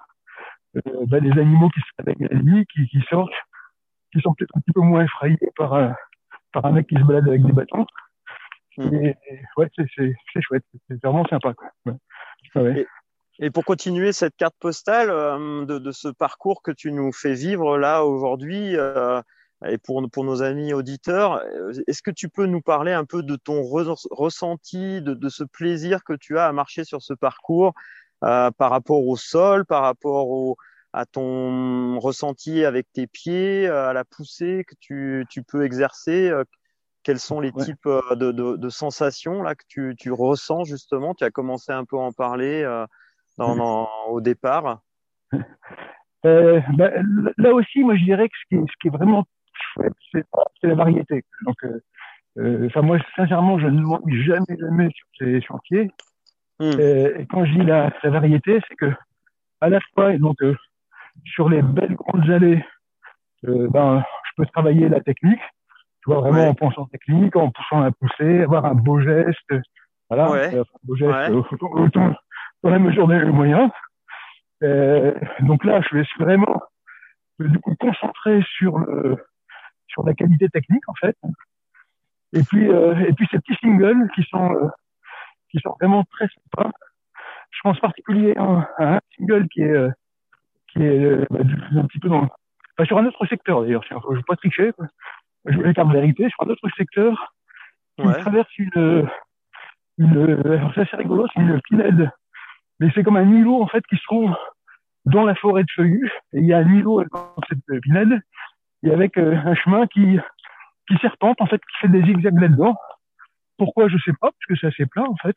euh, 0.88 1.06
bah, 1.08 1.19
les 1.19 1.32
animaux 1.32 1.69
qui 1.69 1.82
se 1.82 1.86
réveillent 1.99 2.27
la 2.32 2.41
nuit, 2.41 2.65
qui, 2.73 2.88
qui 2.88 3.01
sortent, 3.10 3.34
qui 4.12 4.21
sont 4.21 4.34
peut-être 4.34 4.56
un 4.56 4.62
petit 4.62 4.71
peu 4.71 4.82
moins 4.82 5.03
effrayés 5.03 5.38
par, 5.56 5.73
un, 5.73 5.95
par 6.51 6.65
un 6.65 6.71
mec 6.71 6.88
qui 6.88 6.95
se 6.95 7.03
balade 7.03 7.27
avec 7.27 7.43
des 7.43 7.51
bâtons. 7.51 7.86
Mmh. 8.77 8.93
Et, 8.95 9.17
et, 9.29 9.41
ouais, 9.58 9.69
c'est 9.75 10.41
chouette, 10.41 10.63
c'est 10.88 11.03
vraiment 11.03 11.25
sympa. 11.25 11.53
Quoi. 11.53 11.69
Ouais. 11.86 11.93
Ouais. 12.56 12.88
Et, 13.39 13.45
et, 13.45 13.51
pour 13.51 13.65
continuer 13.65 14.12
cette 14.13 14.36
carte 14.36 14.56
postale 14.60 15.10
euh, 15.10 15.65
de, 15.65 15.77
de, 15.77 15.91
ce 15.91 16.08
parcours 16.08 16.62
que 16.63 16.71
tu 16.71 16.91
nous 16.91 17.12
fais 17.12 17.34
vivre 17.34 17.77
là 17.77 18.03
aujourd'hui, 18.03 18.75
euh, 18.75 19.21
et 19.67 19.78
pour, 19.78 20.08
pour 20.10 20.23
nos 20.23 20.41
amis 20.41 20.73
auditeurs, 20.73 21.41
euh, 21.43 21.71
est-ce 21.88 22.02
que 22.02 22.12
tu 22.12 22.30
peux 22.30 22.45
nous 22.45 22.62
parler 22.62 22.91
un 22.91 23.06
peu 23.06 23.23
de 23.23 23.36
ton 23.36 23.63
re 23.63 23.95
ressenti, 24.12 25.02
de, 25.02 25.13
de, 25.13 25.30
ce 25.30 25.43
plaisir 25.43 26.04
que 26.04 26.13
tu 26.13 26.38
as 26.38 26.47
à 26.47 26.52
marcher 26.52 26.84
sur 26.84 27.02
ce 27.02 27.13
parcours 27.13 27.73
euh, 28.23 28.52
par 28.52 28.71
rapport 28.71 29.06
au 29.06 29.15
sol, 29.15 29.65
par 29.65 29.84
rapport 29.84 30.30
au, 30.30 30.58
à 30.91 31.06
ton 31.06 31.99
ressenti 31.99 32.65
avec 32.65 32.91
tes 32.93 33.08
pieds, 33.08 33.67
euh, 33.67 33.89
à 33.89 33.93
la 33.93 34.04
poussée 34.04 34.65
que 34.67 34.76
tu, 34.80 35.26
tu 35.30 35.43
peux 35.43 35.63
exercer 35.63 36.32
Quels 37.04 37.19
sont 37.19 37.39
les 37.39 37.52
ouais. 37.52 37.63
types 37.63 37.88
de, 37.88 38.32
de, 38.32 38.58
de, 38.58 38.69
sensations 38.69 39.43
là 39.43 39.56
que 39.56 39.65
tu, 39.67 39.95
tu, 39.97 40.12
ressens 40.12 40.63
justement? 40.65 41.13
Tu 41.13 41.23
as 41.23 41.32
commencé 41.32 41.71
un 41.71 41.86
peu 41.86 41.97
à 41.97 42.02
en 42.02 42.12
parler 42.12 42.63
dans, 43.38 43.56
dans, 43.56 43.89
au 44.08 44.21
départ. 44.21 44.82
Euh, 46.26 46.62
bah, 46.78 46.89
là 47.38 47.54
aussi, 47.54 47.84
moi 47.84 47.95
je 47.97 48.04
dirais 48.06 48.30
que 48.30 48.36
ce 48.38 48.56
qui 48.56 48.62
ce 48.62 48.73
qui 48.82 48.88
est 48.88 48.91
vraiment 48.91 49.26
c'est 50.11 50.25
la 50.63 50.75
variété. 50.75 51.23
Donc, 51.45 51.55
euh, 51.63 51.79
euh, 52.37 52.67
enfin 52.67 52.81
moi 52.81 52.97
sincèrement, 53.15 53.59
je 53.59 53.67
ne 53.67 53.81
m'ennuie 53.81 54.23
jamais 54.23 54.57
jamais 54.59 54.89
sur 54.89 55.07
ces 55.19 55.41
chantiers. 55.41 55.91
Mmh. 56.59 56.79
Et, 56.79 57.21
et, 57.21 57.25
quand 57.27 57.45
je 57.45 57.51
dis 57.51 57.65
la, 57.65 57.91
la 58.03 58.09
variété, 58.09 58.59
c'est 58.67 58.75
que 58.75 58.91
à 59.61 59.69
la 59.69 59.79
fois 59.93 60.17
donc 60.17 60.41
euh, 60.41 60.55
sur 61.25 61.49
les 61.49 61.61
belles 61.61 61.95
grandes 61.95 62.29
allées 62.29 62.63
ben, 63.43 64.03
je 64.23 64.31
peux 64.37 64.45
travailler 64.49 64.87
la 64.89 65.01
technique, 65.01 65.41
tu 66.01 66.11
vois, 66.11 66.21
vraiment 66.21 66.49
en 66.49 66.53
pensant 66.53 66.85
technique, 66.85 67.35
en 67.35 67.49
poussant 67.51 67.81
la 67.81 67.91
poussée, 67.91 68.41
avoir 68.41 68.65
un 68.65 68.73
beau 68.73 68.99
geste, 69.01 69.53
voilà, 70.09 70.25
un 70.25 70.63
beau 70.83 70.95
geste 70.95 71.31
autant, 71.61 72.13
dans 72.63 72.69
la 72.69 72.79
mesure 72.79 73.07
des 73.07 73.23
moyens. 73.25 73.69
Euh, 74.63 75.13
donc 75.41 75.65
là, 75.65 75.81
je 75.81 75.97
vais 75.97 76.05
vraiment 76.19 76.61
du 77.39 77.59
coup 77.59 77.75
concentrer 77.75 78.41
sur 78.57 78.79
le 78.79 79.17
sur 79.93 80.06
la 80.06 80.13
qualité 80.13 80.49
technique 80.49 80.88
en 80.89 80.95
fait. 80.95 81.15
Et 82.34 82.43
puis 82.43 82.67
euh, 82.67 82.95
et 83.08 83.13
puis 83.13 83.27
ces 83.32 83.39
petits 83.39 83.56
singles 83.62 84.10
qui 84.15 84.23
sont 84.23 84.53
euh, 84.53 84.67
qui 85.51 85.60
sont 85.60 85.75
vraiment 85.79 86.03
très 86.12 86.27
sympas. 86.27 86.71
Je 87.51 87.60
pense 87.62 87.79
particulier 87.79 88.36
à 88.36 88.67
un, 88.79 88.99
single 89.15 89.47
qui 89.49 89.62
est 89.62 89.71
euh, 89.71 89.89
qui 90.69 90.84
est 90.84 91.32
bah, 91.32 91.39
un 91.75 91.86
petit 91.86 91.99
peu 91.99 92.10
dans 92.10 92.23
enfin, 92.23 92.86
sur 92.86 92.97
un 92.97 93.06
autre 93.06 93.25
secteur 93.27 93.62
d'ailleurs. 93.62 93.84
Je 93.88 93.93
ne 93.93 94.15
vais 94.15 94.23
pas 94.27 94.36
tricher. 94.36 94.73
Quoi. 94.73 94.88
Je 95.45 95.58
vais 95.60 95.73
faire 95.73 95.86
de 95.86 95.93
vérité 95.93 96.27
sur 96.29 96.47
un 96.47 96.49
autre 96.49 96.67
secteur 96.75 97.34
qui 97.97 98.08
traverse 98.21 98.58
une 98.58 99.08
une 99.99 100.71
c'est 100.73 100.82
assez 100.82 100.95
rigolo, 100.95 101.27
c'est 101.34 101.41
une 101.41 101.62
pinède. 101.62 102.10
Mais 102.79 102.89
c'est 102.95 103.03
comme 103.03 103.17
un 103.17 103.29
îlot 103.29 103.62
en 103.62 103.67
fait 103.67 103.86
qui 103.86 103.97
se 103.97 104.03
trouve 104.03 104.36
dans 105.06 105.23
la 105.23 105.36
forêt 105.36 105.63
de 105.63 105.71
feuillus. 105.75 106.12
Et 106.34 106.39
il 106.39 106.45
y 106.45 106.53
a 106.53 106.58
un 106.58 106.67
îlot 106.67 107.03
dans 107.12 107.36
cette 107.47 107.82
pinède 107.82 108.19
et 108.83 108.91
avec 108.91 109.17
euh, 109.17 109.35
un 109.45 109.55
chemin 109.55 109.87
qui 109.87 110.19
qui 110.87 110.97
serpente 110.97 111.39
en 111.39 111.45
fait, 111.47 111.59
qui 111.59 111.77
fait 111.81 111.87
des 111.87 112.03
zigzags 112.03 112.39
là-dedans. 112.39 112.75
Pourquoi 113.57 113.87
je 113.87 113.97
sais 113.97 114.11
pas, 114.19 114.29
parce 114.31 114.45
que 114.47 114.55
c'est 114.55 114.67
assez 114.67 114.85
plat 114.85 115.03
en 115.03 115.15
fait. 115.15 115.35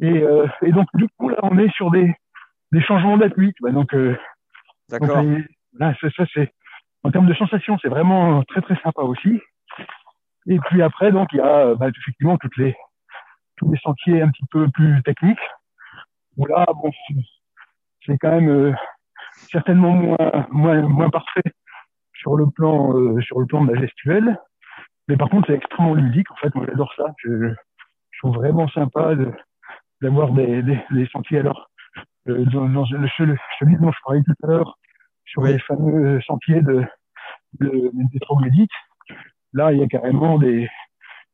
Et, 0.00 0.22
euh, 0.22 0.46
et 0.62 0.72
donc 0.72 0.86
du 0.94 1.06
coup 1.16 1.28
là, 1.28 1.38
on 1.42 1.58
est 1.58 1.72
sur 1.74 1.90
des 1.90 2.14
des 2.72 2.80
changements 2.82 3.16
d'appui. 3.16 3.52
Donc, 3.60 3.94
euh, 3.94 4.18
d'accord. 4.90 5.22
Là, 5.74 5.94
ça, 6.00 6.10
ça 6.10 6.24
c'est 6.34 6.52
en 7.04 7.10
termes 7.10 7.26
de 7.26 7.34
sensations, 7.34 7.78
c'est 7.80 7.88
vraiment 7.88 8.42
très 8.44 8.62
très 8.62 8.76
sympa 8.80 9.02
aussi. 9.02 9.40
Et 10.46 10.58
puis 10.58 10.82
après, 10.82 11.12
donc 11.12 11.28
il 11.32 11.38
y 11.38 11.40
a 11.40 11.74
bah, 11.74 11.88
effectivement 11.88 12.38
toutes 12.38 12.56
les 12.56 12.74
tous 13.56 13.70
les 13.70 13.78
sentiers 13.80 14.22
un 14.22 14.30
petit 14.30 14.46
peu 14.50 14.68
plus 14.70 15.02
techniques. 15.02 15.38
Où 16.36 16.46
là, 16.46 16.66
bon, 16.72 16.90
c'est 18.06 18.16
quand 18.18 18.30
même 18.30 18.48
euh, 18.48 18.72
certainement 19.50 19.92
moins, 19.92 20.46
moins, 20.50 20.82
moins 20.82 21.10
parfait 21.10 21.42
sur 22.18 22.36
le 22.36 22.50
plan, 22.50 22.94
euh, 22.94 23.20
sur 23.22 23.40
le 23.40 23.46
plan 23.46 23.64
de 23.64 23.72
la 23.72 23.80
gestuelle. 23.80 24.38
Mais 25.08 25.16
par 25.16 25.30
contre, 25.30 25.46
c'est 25.48 25.54
extrêmement 25.54 25.94
ludique. 25.94 26.30
En 26.30 26.36
fait, 26.36 26.54
moi, 26.54 26.66
j'adore 26.68 26.92
ça. 26.96 27.14
Je, 27.24 27.54
je, 28.10 28.18
trouve 28.18 28.36
vraiment 28.36 28.68
sympa 28.68 29.14
d'avoir 30.02 30.32
des, 30.32 30.62
des, 30.62 30.78
des, 30.90 31.06
sentiers. 31.06 31.38
Alors, 31.38 31.70
euh, 32.28 32.44
dans, 32.46 32.68
dans 32.68 32.84
le, 32.90 33.08
celui 33.58 33.76
dont 33.76 33.92
je 33.92 33.98
parlais 34.04 34.22
tout 34.22 34.34
à 34.42 34.46
l'heure, 34.48 34.78
sur 35.24 35.42
les 35.42 35.58
fameux 35.60 36.20
sentiers 36.22 36.62
de, 36.62 36.84
de, 37.60 37.90
des 38.12 38.18
troglodytes, 38.20 38.70
là, 39.52 39.72
il 39.72 39.78
y 39.78 39.82
a 39.82 39.86
carrément 39.86 40.38
des, 40.38 40.68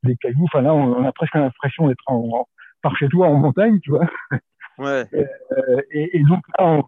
des 0.03 0.17
cailloux. 0.17 0.45
Enfin, 0.45 0.63
là, 0.63 0.75
on, 0.75 1.05
a 1.05 1.13
presque 1.13 1.35
l'impression 1.35 1.89
d'être 1.89 2.03
en, 2.07 2.47
par 2.83 2.97
chez 2.97 3.09
toi 3.09 3.29
en 3.29 3.35
montagne, 3.35 3.81
tu 3.81 3.91
vois. 3.91 4.07
Ouais. 4.79 5.05
Euh, 5.15 5.81
et, 5.93 6.19
et, 6.19 6.23
donc 6.25 6.43
là, 6.59 6.65
on, 6.65 6.85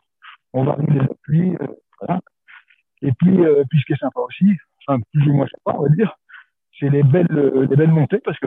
on 0.52 0.64
va 0.64 0.72
arriver 0.72 0.94
les 0.94 1.00
appuis, 1.00 1.56
euh, 1.60 1.66
voilà. 2.00 2.20
Et 3.02 3.12
puis, 3.12 3.44
euh, 3.44 3.64
puis, 3.68 3.80
ce 3.80 3.84
qui 3.86 3.92
est 3.92 4.00
sympa 4.00 4.20
aussi, 4.20 4.56
enfin 4.86 5.00
plus 5.12 5.28
ou 5.28 5.34
moins 5.34 5.46
sympa, 5.46 5.78
on 5.78 5.82
va 5.82 5.88
dire, 5.90 6.14
c'est 6.78 6.88
les 6.88 7.02
belles, 7.02 7.26
les 7.70 7.76
belles 7.76 7.92
montées, 7.92 8.20
parce 8.24 8.38
que 8.38 8.46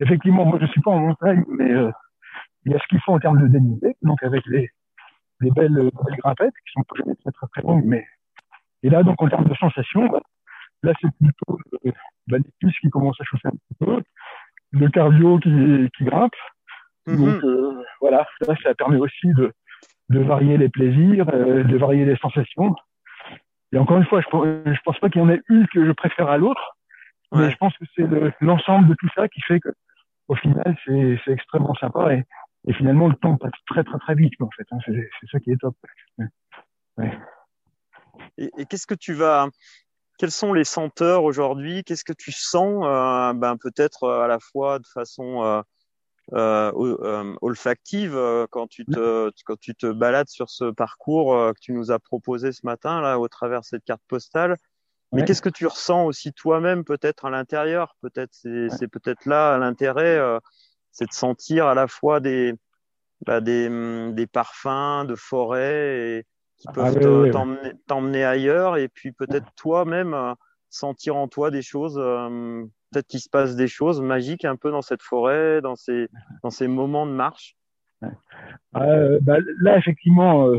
effectivement, 0.00 0.44
moi, 0.44 0.58
je 0.60 0.66
suis 0.66 0.80
pas 0.80 0.90
en 0.90 1.00
montagne, 1.00 1.44
mais 1.48 1.70
il 2.64 2.72
y 2.72 2.74
a 2.74 2.78
ce 2.78 2.86
qu'il 2.88 3.00
faut 3.00 3.12
en 3.12 3.18
termes 3.18 3.40
de 3.40 3.48
dénivelé, 3.48 3.96
donc 4.02 4.22
avec 4.22 4.44
les, 4.46 4.70
les 5.40 5.50
belles, 5.50 5.74
belles 5.74 6.18
grimpettes 6.18 6.54
qui 6.54 6.72
sont 6.72 6.82
pas 6.82 7.02
très 7.02 7.32
très 7.32 7.46
très 7.48 7.62
longues, 7.62 7.84
mais 7.84 8.06
et 8.82 8.90
là, 8.90 9.02
donc 9.02 9.20
en 9.20 9.28
termes 9.28 9.48
de 9.48 9.54
sensations, 9.54 10.06
bah, 10.06 10.20
là 10.82 10.92
c'est 11.00 11.10
plutôt 11.18 11.58
euh, 11.86 11.92
bah, 12.28 12.38
les 12.38 12.52
cuisses 12.60 12.78
qui 12.80 12.90
commencent 12.90 13.20
à 13.20 13.24
chauffer 13.24 13.48
un 13.48 13.50
petit 13.50 13.74
peu, 13.80 14.02
le 14.72 14.88
cardio 14.90 15.38
qui, 15.38 15.88
qui 15.96 16.04
grimpe, 16.04 16.34
Mhm. 17.06 17.16
Donc 17.16 17.44
euh, 17.44 17.82
voilà, 18.00 18.26
ça, 18.42 18.54
ça 18.62 18.74
permet 18.74 18.98
aussi 18.98 19.28
de, 19.36 19.52
de 20.10 20.20
varier 20.20 20.58
les 20.58 20.68
plaisirs, 20.68 21.26
euh, 21.32 21.64
de 21.64 21.76
varier 21.76 22.04
les 22.04 22.16
sensations. 22.16 22.74
Et 23.76 23.78
encore 23.78 23.98
une 23.98 24.06
fois, 24.06 24.22
je, 24.22 24.26
je 24.72 24.80
pense 24.86 24.98
pas 25.00 25.10
qu'il 25.10 25.20
y 25.20 25.24
en 25.24 25.28
ait 25.28 25.42
une 25.50 25.68
que 25.68 25.84
je 25.84 25.92
préfère 25.92 26.30
à 26.30 26.38
l'autre, 26.38 26.78
mais 27.34 27.50
je 27.50 27.56
pense 27.58 27.76
que 27.76 27.84
c'est 27.94 28.06
l'ensemble 28.40 28.88
de 28.88 28.94
tout 28.94 29.08
ça 29.14 29.28
qui 29.28 29.42
fait 29.42 29.60
que 29.60 29.68
au 30.28 30.34
final 30.34 30.74
c'est 30.86 31.20
extrêmement 31.28 31.74
sympa 31.74 32.14
et, 32.14 32.24
et, 32.66 32.72
finalement 32.72 33.06
le 33.06 33.14
temps 33.16 33.36
passe 33.36 33.52
très 33.66 33.84
très 33.84 33.98
très 33.98 34.14
vite 34.14 34.32
en 34.40 34.48
fait. 34.56 34.66
Hein, 34.70 34.78
c'est 34.86 35.30
ça 35.30 35.38
qui 35.40 35.50
est 35.50 35.58
top. 35.58 35.76
Ouais. 36.96 37.18
Et, 38.38 38.50
et 38.56 38.64
qu'est-ce 38.64 38.86
que 38.86 38.94
tu 38.94 39.12
vas 39.12 39.46
quelles 40.18 40.30
sont 40.30 40.54
les 40.54 40.64
senteurs 40.64 41.24
aujourd'hui? 41.24 41.84
Qu'est-ce 41.84 42.04
que 42.04 42.14
tu 42.14 42.32
sens 42.32 42.82
euh, 42.86 43.34
ben, 43.34 43.58
Peut-être 43.58 44.04
euh, 44.04 44.22
à 44.22 44.26
la 44.26 44.38
fois 44.40 44.78
de 44.78 44.86
façon 44.94 45.62
euh, 46.34 46.72
euh, 46.74 46.96
euh, 47.02 47.36
olfactive 47.40 48.16
euh, 48.16 48.48
quand 48.50 48.66
tu 48.66 48.84
te 48.84 49.30
quand 49.44 49.58
tu 49.60 49.76
te 49.76 49.86
balades 49.86 50.28
sur 50.28 50.50
ce 50.50 50.64
parcours 50.72 51.32
que 51.54 51.60
tu 51.60 51.72
nous 51.72 51.92
as 51.92 52.00
proposé 52.00 52.50
ce 52.50 52.66
matin 52.66 53.00
là 53.00 53.20
au 53.20 53.28
travers 53.28 53.60
de 53.60 53.64
cette 53.64 53.84
carte 53.84 54.02
postale. 54.08 54.56
Mais 55.12 55.24
qu'est-ce 55.24 55.40
que 55.40 55.48
tu 55.48 55.66
ressens 55.66 56.04
aussi 56.04 56.32
toi-même 56.32 56.84
peut-être 56.84 57.26
à 57.26 57.30
l'intérieur? 57.30 57.94
Peut-être 58.02 58.32
c'est 58.32 58.68
c'est 58.70 58.88
peut-être 58.88 59.24
là 59.24 59.56
l'intérêt, 59.56 60.20
c'est 60.90 61.06
de 61.06 61.12
sentir 61.12 61.66
à 61.68 61.74
la 61.74 61.86
fois 61.86 62.18
des 62.18 62.54
bah, 63.24 63.40
des, 63.40 63.68
hum, 63.68 64.12
des 64.14 64.26
parfums 64.26 65.06
de 65.06 65.14
forêt 65.14 66.18
et, 66.18 66.26
qui 66.56 66.66
ah 66.68 66.72
peuvent 66.72 67.30
t'emmener 67.86 68.24
ailleurs 68.24 68.76
et 68.76 68.88
puis 68.88 69.12
peut-être 69.12 69.46
toi-même 69.54 70.34
sentir 70.70 71.16
en 71.16 71.28
toi 71.28 71.52
des 71.52 71.62
choses 71.62 71.98
peut-être 72.90 73.06
qu'il 73.06 73.20
se 73.20 73.28
passe 73.28 73.56
des 73.56 73.68
choses 73.68 74.00
magiques 74.00 74.44
un 74.44 74.56
peu 74.56 74.70
dans 74.70 74.82
cette 74.82 75.02
forêt, 75.02 75.60
dans 75.60 75.76
ces, 75.76 76.08
dans 76.42 76.50
ces 76.50 76.68
moments 76.68 77.06
de 77.06 77.12
marche 77.12 77.56
euh, 78.76 79.18
bah, 79.22 79.38
Là, 79.60 79.78
effectivement, 79.78 80.48
euh, 80.48 80.58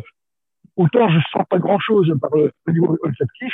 autant 0.75 1.09
je 1.09 1.19
sens 1.31 1.45
pas 1.49 1.59
grand-chose 1.59 2.13
par 2.21 2.31
le, 2.35 2.51
au 2.67 2.71
niveau 2.71 2.97
olfactif, 3.01 3.53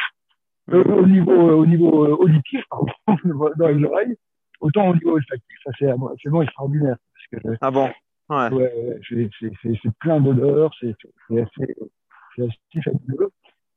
euh, 0.72 0.84
au 0.84 1.06
niveau, 1.06 1.34
au 1.34 1.66
niveau 1.66 2.08
auditif, 2.18 2.64
pardon, 2.70 2.92
dans 3.58 3.68
les 3.68 3.84
oreilles, 3.84 4.16
autant 4.62 4.90
au 4.90 4.94
niveau 4.94 5.16
olfactif, 5.16 5.58
ça 5.64 5.72
c'est 5.78 5.90
absolument 5.90 6.42
extraordinaire. 6.42 6.96
Parce 7.32 7.44
que, 7.44 7.58
ah 7.62 7.72
bon? 7.72 7.90
Ouais, 8.30 8.50
ouais 8.52 9.00
c'est 9.62 9.98
plein 10.00 10.20
d'odeurs, 10.22 10.74
c'est 10.80 10.96
assez, 11.30 11.76
assez 12.38 12.82
fabuleux. 12.84 13.30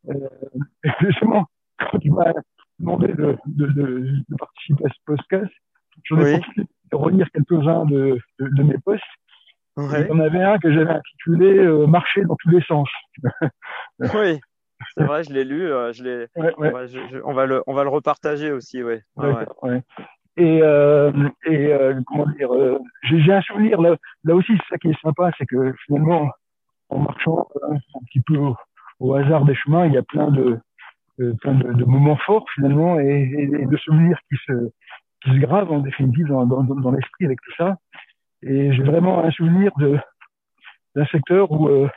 Justement, 1.01 1.47
quand 1.79 1.99
tu 1.99 2.11
m'as 2.11 2.33
demandé 2.79 3.09
de, 3.09 3.37
de, 3.47 3.67
de, 3.67 3.87
de, 4.29 4.37
participer 4.39 4.85
à 4.85 4.89
ce 4.89 4.99
podcast. 5.05 5.53
J'en 6.05 6.21
ai 6.21 6.39
profité 6.39 6.63
de 6.93 6.97
relire 6.97 7.29
quelques-uns 7.33 7.85
de, 7.87 8.19
de, 8.39 8.49
de, 8.49 8.63
mes 8.63 8.79
posts. 8.85 9.03
Ouais. 9.77 10.03
Il 10.03 10.09
y 10.09 10.13
en 10.13 10.21
avait 10.21 10.43
un 10.43 10.59
que 10.59 10.73
j'avais 10.73 10.91
intitulé 10.91 11.59
euh, 11.59 11.87
Marcher 11.87 12.23
dans 12.25 12.37
tous 12.37 12.51
les 12.51 12.63
sens. 12.63 12.89
oui, 13.99 14.41
c'est 14.97 15.05
vrai, 15.05 15.25
je 15.25 15.33
l'ai 15.33 15.45
lu. 15.45 15.71
Euh, 15.71 15.93
je 15.93 16.05
l'ai. 16.05 16.27
Ouais, 16.37 16.55
ouais. 16.59 16.69
On, 16.69 16.73
va, 16.73 16.87
je, 16.87 16.99
je, 17.11 17.19
on, 17.25 17.33
va 17.33 17.47
le, 17.47 17.63
on 17.67 17.75
va 17.75 17.83
le 17.83 17.91
repartager 17.91 18.53
aussi, 18.53 18.83
ouais. 18.83 19.03
Et, 20.39 20.61
euh, 20.63 21.13
et 21.47 21.73
euh, 21.73 21.99
comment 22.07 22.27
dire, 22.27 22.53
euh, 22.55 22.79
j'ai 23.05 23.33
un 23.33 23.41
souvenir 23.41 23.81
là, 23.81 23.97
là 24.25 24.35
aussi, 24.35 24.53
c'est 24.53 24.75
ça 24.75 24.79
qui 24.79 24.89
est 24.89 25.01
sympa, 25.01 25.31
c'est 25.39 25.47
que 25.47 25.73
finalement, 25.87 26.31
en 26.91 26.99
marchant 26.99 27.49
un 27.71 27.77
petit 28.07 28.21
peu 28.21 28.37
au, 28.37 28.55
au 29.01 29.15
hasard 29.15 29.47
des 29.47 29.55
chemins, 29.55 29.87
il 29.87 29.95
y 29.95 29.97
a 29.97 30.03
plein 30.03 30.31
de, 30.31 30.59
plein 31.17 31.55
de, 31.55 31.73
de, 31.73 31.85
moments 31.85 32.17
forts 32.17 32.47
finalement 32.55 33.01
et, 33.01 33.33
et, 33.33 33.67
de 33.67 33.77
souvenirs 33.79 34.19
qui 34.29 34.37
se, 34.47 34.71
qui 35.23 35.31
se 35.31 35.39
gravent 35.39 35.73
en 35.73 35.81
définitive 35.81 36.27
dans, 36.27 36.47
dans, 36.47 36.63
dans 36.63 36.91
l'esprit 36.91 37.25
avec 37.25 37.41
tout 37.43 37.53
ça. 37.57 37.77
Et 38.43 38.73
j'ai 38.73 38.83
vraiment 38.83 39.25
un 39.25 39.31
souvenir 39.31 39.73
de 39.79 39.99
d'un 40.95 41.07
secteur 41.07 41.51
où 41.53 41.69
euh, 41.69 41.89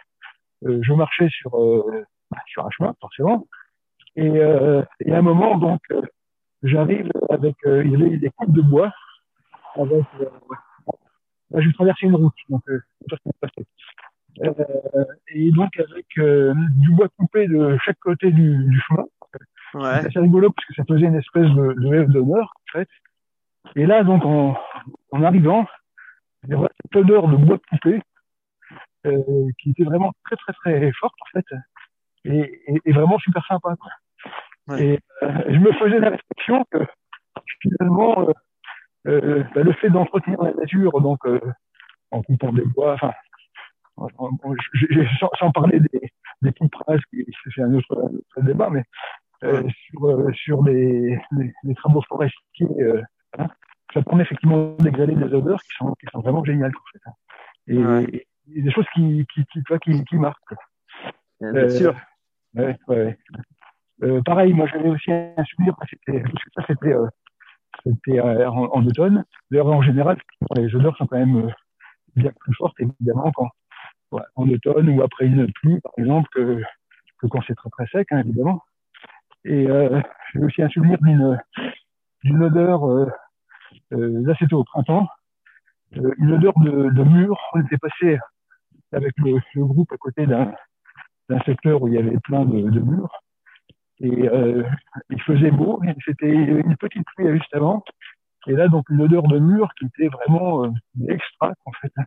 euh 0.65 0.79
je 0.84 0.93
marchais 0.93 1.29
sur 1.29 1.58
euh, 1.58 2.05
sur 2.47 2.65
un 2.65 2.69
chemin 2.71 2.93
forcément 2.99 3.47
et, 4.15 4.29
euh, 4.29 4.84
et 4.99 5.13
à 5.13 5.19
un 5.19 5.21
moment 5.21 5.58
donc 5.58 5.82
euh, 5.91 6.01
j'arrive 6.63 7.10
avec 7.29 7.55
il 7.65 7.91
y 7.91 7.95
avait 7.95 8.17
des 8.17 8.29
coupes 8.32 8.53
de 8.53 8.62
bois 8.62 8.91
avec 9.75 10.05
là, 11.51 11.62
je 11.62 11.69
traversais 11.71 12.08
une 12.08 12.15
route 12.15 12.34
donc 12.49 12.62
euh, 12.69 12.82
euh, 14.41 15.06
et 15.30 15.52
donc 15.52 15.78
avec 15.80 16.06
euh, 16.17 16.54
du 16.78 16.91
bois 16.91 17.08
coupé 17.17 17.47
de 17.47 17.78
chaque 17.84 17.99
côté 17.99 18.32
du, 18.32 18.65
du 18.65 18.82
chemin. 18.82 19.06
Ouais. 19.73 20.02
C'est 20.02 20.08
assez 20.08 20.19
rigolo 20.19 20.52
parce 20.52 20.65
que 20.65 20.73
ça 20.73 20.84
faisait 20.88 21.06
une 21.06 21.15
espèce 21.15 21.49
de, 21.49 21.73
de 21.73 22.04
d'honneur 22.06 22.52
en 22.56 22.71
fait. 22.71 22.89
Et 23.75 23.86
là 23.86 24.04
donc 24.04 24.25
en, 24.25 24.58
en 25.12 25.23
arrivant, 25.23 25.67
il 26.43 26.52
y 26.52 26.54
avait 26.54 26.67
cette 26.82 26.95
odeur 26.95 27.28
de 27.28 27.36
bois 27.36 27.60
coupé 27.69 28.02
euh, 29.06 29.47
qui 29.60 29.71
était 29.71 29.84
vraiment 29.84 30.12
très 30.25 30.36
très 30.38 30.54
très 30.54 30.91
forte 30.93 31.15
en 31.21 31.39
fait 31.39 31.45
et, 32.25 32.62
et, 32.67 32.82
et 32.86 32.91
vraiment 32.91 33.19
super 33.19 33.45
sympa. 33.45 33.75
Quoi. 33.75 33.91
Ouais. 34.69 34.86
Et 34.86 34.99
euh, 35.23 35.43
je 35.49 35.58
me 35.60 35.71
faisais 35.73 35.99
la 35.99 36.10
réflexion 36.10 36.65
que 36.71 36.80
finalement 37.62 38.28
euh, 38.28 38.34
euh, 39.08 39.43
bah, 39.54 39.63
le 39.63 39.73
fait 39.73 39.89
d'entretenir 39.89 40.41
la 40.41 40.54
nature 40.54 41.02
donc 41.02 41.19
euh, 41.25 41.39
en 42.12 42.23
coupant 42.23 42.52
des 42.52 42.65
bois, 42.65 42.93
enfin 42.93 43.13
sans, 44.17 45.29
sans, 45.39 45.51
parler 45.51 45.79
des, 45.79 46.12
des 46.41 46.51
qui 46.53 47.25
c'est 47.55 47.62
un 47.62 47.73
autre, 47.73 47.91
autre, 47.91 48.41
débat, 48.45 48.69
mais 48.69 48.83
sur, 49.41 50.29
sur 50.33 50.63
les, 50.63 51.19
les, 51.63 51.75
travaux 51.75 52.01
forestiers. 52.07 52.67
Hein, 53.38 53.47
ça 53.93 54.01
permet 54.01 54.23
effectivement 54.23 54.75
d'exhaler 54.79 55.15
des 55.15 55.33
odeurs 55.33 55.62
qui 55.62 55.75
sont, 55.77 55.93
qui 55.99 56.07
sont 56.12 56.19
vraiment 56.19 56.43
géniales. 56.43 56.71
En 56.75 56.91
fait, 56.91 57.73
hein. 57.73 58.05
et, 58.12 58.27
et, 58.55 58.62
des 58.62 58.71
choses 58.71 58.85
qui, 58.93 59.25
qui, 59.33 59.45
qui, 59.45 59.63
qui, 59.81 60.03
qui 60.05 60.15
marquent. 60.15 60.55
Bien 61.41 61.69
sûr. 61.69 61.95
Ouais, 62.55 62.77
ouais. 62.88 63.17
Euh, 64.03 64.21
pareil, 64.21 64.53
moi 64.53 64.65
j'avais 64.67 64.89
aussi 64.89 65.12
un 65.12 65.43
souvenir, 65.43 65.75
c'était, 65.89 66.21
parce 66.21 66.33
que 66.33 66.49
ça 66.55 66.63
c'était, 66.67 66.93
euh, 66.93 67.07
c'était 67.83 68.19
euh, 68.19 68.49
en, 68.49 68.65
en, 68.71 68.85
automne. 68.85 69.25
D'ailleurs, 69.51 69.67
en 69.67 69.81
général, 69.81 70.17
les 70.55 70.73
odeurs 70.73 70.95
sont 70.97 71.05
quand 71.05 71.17
même 71.17 71.47
euh, 71.47 71.51
bien 72.15 72.31
plus 72.39 72.53
fortes, 72.55 72.79
évidemment, 72.79 73.31
quand, 73.33 73.49
ouais, 74.12 74.22
en 74.36 74.50
automne 74.50 74.89
ou 74.89 75.02
après 75.02 75.26
une 75.26 75.52
pluie, 75.54 75.80
par 75.82 75.93
exemple, 75.98 76.30
que, 76.34 76.62
que 77.19 77.28
quand 77.28 77.41
c'est 77.48 77.56
très 77.56 77.69
très 77.69 77.88
sec, 77.88 78.08
hein, 78.12 78.19
évidemment. 78.19 78.63
Et 79.45 79.69
euh, 79.69 80.02
j'ai 80.34 80.39
aussi 80.43 80.62
un 80.62 80.69
souvenir 80.69 80.98
d'une, 81.02 81.39
d'une 82.24 82.43
odeur, 82.43 82.86
euh, 82.86 83.08
là 83.91 84.34
c'était 84.39 84.54
au 84.54 84.63
printemps, 84.63 85.08
une 85.91 86.34
odeur 86.34 86.54
de, 86.60 86.89
de 86.89 87.04
mur. 87.04 87.39
On 87.54 87.62
était 87.62 87.78
passé 87.78 88.19
avec 88.91 89.13
le, 89.17 89.39
le 89.56 89.65
groupe 89.65 89.91
à 89.91 89.98
côté 89.98 90.26
d'un, 90.28 90.54
d'un 91.30 91.39
secteur 91.41 91.82
où 91.82 91.88
il 91.88 91.93
y 91.93 91.98
avait 91.98 92.17
plein 92.19 92.45
de, 92.45 92.69
de 92.69 92.80
murs. 92.80 93.22
Et 94.02 94.30
euh, 94.30 94.63
il 95.10 95.22
faisait 95.24 95.52
beau, 95.52 95.82
c'était 96.06 96.30
une 96.30 96.78
petite 96.78 97.06
pluie 97.15 97.32
juste 97.34 97.54
avant. 97.54 97.84
Et 98.48 98.54
là, 98.54 98.69
donc, 98.69 98.89
une 98.89 99.02
odeur 99.02 99.24
de 99.24 99.39
mur 99.39 99.69
qui 99.78 99.86
était 99.86 100.08
vraiment 100.08 100.63
euh, 100.63 100.69
extra, 101.10 101.54
en 101.65 101.72
fait, 101.74 101.91
hein, 101.98 102.06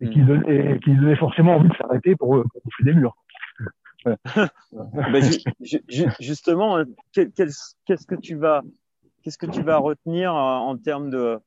et 0.00 0.10
qui 0.10 0.20
hmm. 0.20 0.26
donnait, 0.26 0.78
qui 0.80 0.94
donnait 0.94 1.16
forcément 1.16 1.56
envie 1.56 1.68
de 1.68 1.76
s'arrêter 1.76 2.16
pour, 2.16 2.28
pour 2.28 2.60
bouffer 2.64 2.84
des 2.84 2.94
murs. 2.94 3.16
ben, 4.04 5.22
justement, 6.20 6.78
qu'est-ce 7.12 8.06
que 8.06 8.14
tu 8.14 8.36
vas, 8.36 8.62
qu'est-ce 9.22 9.38
que 9.38 9.46
tu 9.46 9.62
vas 9.62 9.78
retenir 9.78 10.34
euh, 10.34 10.38
en 10.38 10.76
termes 10.76 11.10
de, 11.10 11.38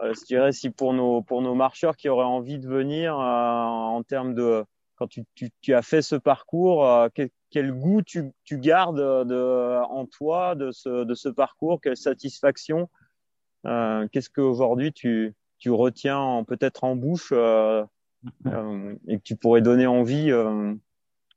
euh, 0.00 0.14
je 0.14 0.24
dirais, 0.26 0.52
si 0.52 0.70
pour 0.70 0.94
nos 0.94 1.22
pour 1.22 1.42
nos 1.42 1.54
marcheurs 1.54 1.96
qui 1.96 2.08
auraient 2.08 2.24
envie 2.24 2.58
de 2.58 2.68
venir, 2.68 3.16
en 3.16 4.02
termes 4.04 4.34
de 4.34 4.64
quand 5.00 5.06
tu, 5.06 5.24
tu, 5.34 5.48
tu, 5.62 5.72
as 5.72 5.80
fait 5.80 6.02
ce 6.02 6.14
parcours, 6.14 6.86
euh, 6.86 7.08
quel, 7.14 7.30
quel, 7.48 7.72
goût 7.72 8.02
tu, 8.02 8.32
tu 8.44 8.58
gardes 8.58 9.00
de, 9.26 9.80
en 9.88 10.04
toi 10.04 10.54
de 10.54 10.72
ce, 10.72 11.04
de 11.04 11.14
ce 11.14 11.30
parcours, 11.30 11.80
quelle 11.80 11.96
satisfaction 11.96 12.90
euh, 13.66 14.06
Qu'est-ce 14.12 14.28
qu'aujourd'hui 14.28 14.92
tu, 14.92 15.34
tu 15.60 15.70
retiens 15.70 16.44
peut-être 16.48 16.82
en 16.84 16.96
bouche 16.96 17.32
euh, 17.32 17.84
euh, 18.46 18.94
et 19.06 19.18
que 19.18 19.22
tu 19.22 19.36
pourrais 19.36 19.62
donner 19.62 19.86
envie 19.86 20.32
euh, 20.32 20.74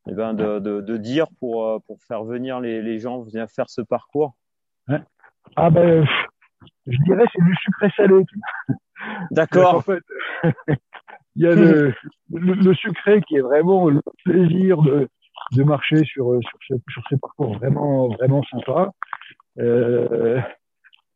eh 0.09 0.13
ben 0.13 0.33
de, 0.33 0.59
de, 0.59 0.81
de, 0.81 0.97
dire 0.97 1.27
pour, 1.39 1.67
euh, 1.67 1.79
pour 1.85 2.01
faire 2.03 2.23
venir 2.23 2.59
les, 2.59 2.81
les 2.81 2.99
gens 2.99 3.21
venir 3.21 3.47
faire 3.49 3.69
ce 3.69 3.81
parcours 3.81 4.35
ouais. 4.89 5.01
Ah 5.55 5.69
ben, 5.69 6.05
je 6.87 6.97
dirais 7.05 7.25
c'est 7.33 7.43
du 7.43 7.55
sucré 7.61 7.89
salé. 7.95 8.25
D'accord. 9.31 9.75
En 9.75 9.81
fait, 9.81 10.03
il 11.35 11.43
y 11.43 11.47
a 11.47 11.55
le, 11.55 11.93
le, 12.31 12.53
le, 12.53 12.73
sucré 12.75 13.21
qui 13.21 13.35
est 13.35 13.41
vraiment 13.41 13.89
le 13.89 14.01
plaisir 14.23 14.81
de, 14.81 15.09
de 15.53 15.63
marcher 15.63 16.03
sur, 16.05 16.39
sur, 16.41 16.59
ce, 16.67 16.75
sur 16.89 17.03
ces 17.09 17.17
parcours 17.17 17.57
vraiment, 17.57 18.07
vraiment 18.09 18.43
sympas. 18.43 18.91
Euh, 19.59 20.39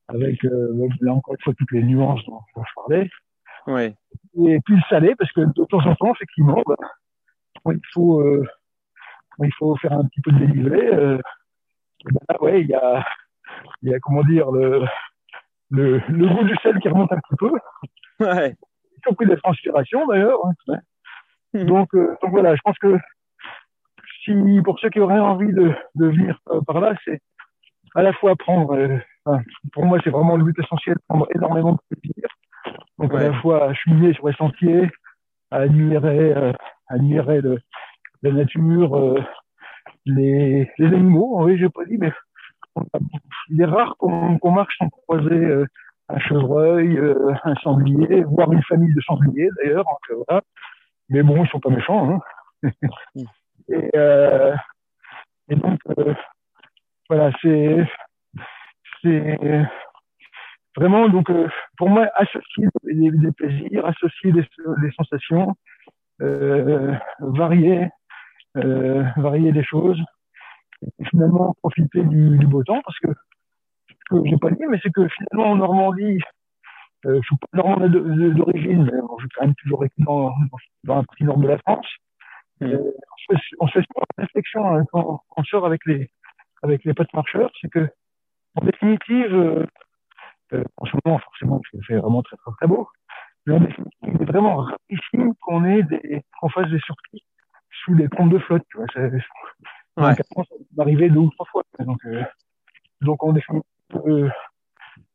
avec, 0.07 0.43
euh, 0.45 0.89
là 1.01 1.13
encore 1.13 1.33
une 1.33 1.43
fois, 1.43 1.53
toutes 1.57 1.71
les 1.71 1.83
nuances 1.83 2.23
dont, 2.25 2.39
dont 2.55 2.63
je 2.63 2.73
parlais. 2.75 3.09
Oui. 3.67 3.95
Et 4.47 4.59
puis 4.61 4.75
le 4.75 4.81
salé, 4.89 5.15
parce 5.15 5.31
que 5.31 5.41
de 5.41 5.65
temps 5.65 5.85
en 5.85 5.95
temps, 5.95 6.13
effectivement, 6.13 6.63
bah, 6.65 6.75
il 7.73 7.81
faut, 7.93 8.21
euh, 8.21 8.45
il 9.43 9.53
faut 9.57 9.75
faire 9.77 9.93
un 9.93 10.05
petit 10.05 10.21
peu 10.21 10.31
de 10.31 10.45
délivré. 10.45 10.87
Euh, 10.87 11.19
bah, 12.11 12.35
ouais, 12.41 12.61
il 12.61 12.67
y 12.67 12.75
a, 12.75 13.05
il 13.81 13.89
y 13.89 13.93
a, 13.93 13.99
comment 13.99 14.23
dire, 14.23 14.51
le, 14.51 14.85
le, 15.69 15.99
le 16.07 16.27
goût 16.27 16.43
du 16.43 16.55
sel 16.63 16.79
qui 16.79 16.89
remonte 16.89 17.11
un 17.11 17.19
petit 17.19 17.35
peu. 17.37 17.51
Ouais 18.19 18.55
y 18.97 19.01
compris 19.01 19.27
des 19.27 19.37
transpirations 19.37 20.05
d'ailleurs. 20.07 20.39
Hein. 20.45 20.79
Mmh. 21.53 21.63
Donc, 21.65 21.93
euh, 21.95 22.15
donc 22.21 22.31
voilà, 22.31 22.55
je 22.55 22.61
pense 22.61 22.77
que 22.79 22.97
si 24.23 24.33
pour 24.63 24.79
ceux 24.79 24.89
qui 24.89 24.99
auraient 24.99 25.19
envie 25.19 25.53
de, 25.53 25.73
de 25.95 26.05
venir 26.07 26.39
euh, 26.49 26.61
par 26.61 26.79
là, 26.79 26.93
c'est 27.05 27.21
à 27.95 28.01
la 28.01 28.13
fois 28.13 28.35
prendre, 28.35 28.75
euh, 28.75 28.97
enfin, 29.27 29.41
pour 29.73 29.85
moi 29.85 29.99
c'est 30.03 30.09
vraiment 30.09 30.37
le 30.37 30.43
but 30.43 30.57
essentiel, 30.59 30.97
prendre 31.07 31.27
énormément 31.35 31.73
de 31.73 31.95
plaisir. 31.97 32.29
Donc 32.97 33.13
ouais. 33.13 33.25
à 33.25 33.29
la 33.29 33.41
fois 33.41 33.73
cheminer 33.73 34.13
sur 34.13 34.27
les 34.27 34.35
sentiers, 34.35 34.89
admirer, 35.51 36.33
euh, 36.35 36.53
admirer 36.87 37.41
le, 37.41 37.59
la 38.23 38.31
nature, 38.31 39.15
les, 40.05 40.69
les 40.77 40.87
animaux. 40.87 41.43
Oui, 41.43 41.57
j'ai 41.57 41.69
pas 41.69 41.85
dit, 41.85 41.97
mais 41.97 42.11
il 43.49 43.61
est 43.61 43.65
rare 43.65 43.95
qu'on 43.97 44.37
qu 44.39 44.49
marche 44.49 44.75
sans 44.77 44.89
croiser 44.89 45.65
un 46.09 46.19
chevreuil, 46.19 46.97
euh, 46.97 47.33
un 47.43 47.55
sanglier, 47.55 48.23
voire 48.23 48.51
une 48.51 48.63
famille 48.63 48.93
de 48.93 49.01
sangliers 49.01 49.49
d'ailleurs. 49.57 49.85
Voilà. 50.27 50.41
Mais 51.09 51.23
bon, 51.23 51.43
ils 51.43 51.49
sont 51.49 51.59
pas 51.59 51.69
méchants. 51.69 52.21
Hein. 52.63 52.69
et, 53.69 53.89
euh, 53.95 54.55
et, 55.49 55.55
donc, 55.55 55.79
euh, 55.97 56.13
voilà, 57.09 57.31
c'est 57.41 57.85
c'est 59.01 59.37
vraiment 60.75 61.09
donc 61.09 61.29
euh, 61.29 61.47
pour 61.77 61.89
moi 61.89 62.07
associer 62.15 62.67
des, 62.83 63.11
des, 63.11 63.31
plaisirs, 63.31 63.85
associer 63.85 64.31
des, 64.31 64.45
des 64.81 64.91
sensations, 64.91 65.55
euh, 66.21 66.95
varier 67.19 67.89
varier 68.55 69.51
les 69.51 69.63
choses, 69.63 70.01
et 70.81 71.05
finalement 71.05 71.55
profiter 71.61 72.01
du, 72.01 72.37
du 72.37 72.47
beau 72.47 72.63
temps 72.63 72.81
parce 72.83 72.97
que 72.99 73.09
que 74.09 74.15
j'ai 74.25 74.37
pas 74.37 74.51
dit, 74.51 74.63
mais 74.69 74.79
c'est 74.81 74.91
que 74.91 75.07
finalement 75.09 75.51
en 75.51 75.55
Normandie, 75.57 76.19
euh, 77.05 77.19
je 77.21 77.27
suis 77.27 77.37
pas 77.37 77.47
normand 77.53 77.87
d'origine, 77.87 78.83
mais 78.85 79.01
bon, 79.01 79.17
j'ai 79.19 79.27
quand 79.35 79.45
même 79.45 79.55
toujours 79.55 79.85
été 79.85 79.95
dans, 79.99 80.33
dans 80.83 80.97
un 80.97 81.03
petit 81.03 81.23
nord 81.23 81.37
de 81.37 81.47
la 81.47 81.57
France. 81.59 81.87
Mmh. 82.59 82.65
Euh, 82.65 82.91
on, 83.29 83.37
se, 83.37 83.55
on 83.59 83.67
se 83.67 83.73
fait 83.73 83.85
une 84.17 84.23
réflexion 84.23 84.75
hein, 84.75 84.83
quand 84.91 85.21
on 85.35 85.43
sort 85.43 85.65
avec 85.65 85.85
les 85.85 86.09
avec 86.63 86.83
les 86.85 86.93
potes 86.95 87.13
marcheurs, 87.13 87.51
c'est 87.61 87.69
que 87.69 87.87
en 88.57 88.65
définitive, 88.65 89.33
euh, 89.33 89.65
euh, 90.53 90.63
en 90.77 90.85
ce 90.85 90.91
moment 91.03 91.19
forcément, 91.19 91.61
c'est 91.87 91.95
vraiment 91.95 92.23
très 92.23 92.37
très 92.37 92.51
très 92.57 92.67
beau, 92.67 92.87
mais 93.45 93.53
en 93.55 93.59
définitive, 93.59 93.91
il 94.03 94.21
est 94.21 94.25
vraiment 94.25 94.57
rarissime 94.57 95.33
qu'on 95.41 95.65
ait 95.65 95.83
des 95.83 96.23
qu'on 96.39 96.49
fasse 96.49 96.69
des 96.69 96.79
sorties 96.79 97.23
sous 97.83 97.95
des 97.95 98.07
comptes 98.07 98.31
de 98.31 98.39
flotte. 98.39 98.63
Tu 98.71 98.77
vois, 98.77 98.87
ça, 98.93 99.01
ouais. 99.01 100.15
ça 100.15 100.23
arrivé 100.79 101.09
deux 101.09 101.19
ou 101.19 101.29
trois 101.31 101.45
fois. 101.47 101.63
Donc, 101.79 101.99
euh, 102.05 102.23
donc 103.01 103.23
en 103.23 103.33
définitive, 103.33 103.63
euh, 104.05 104.29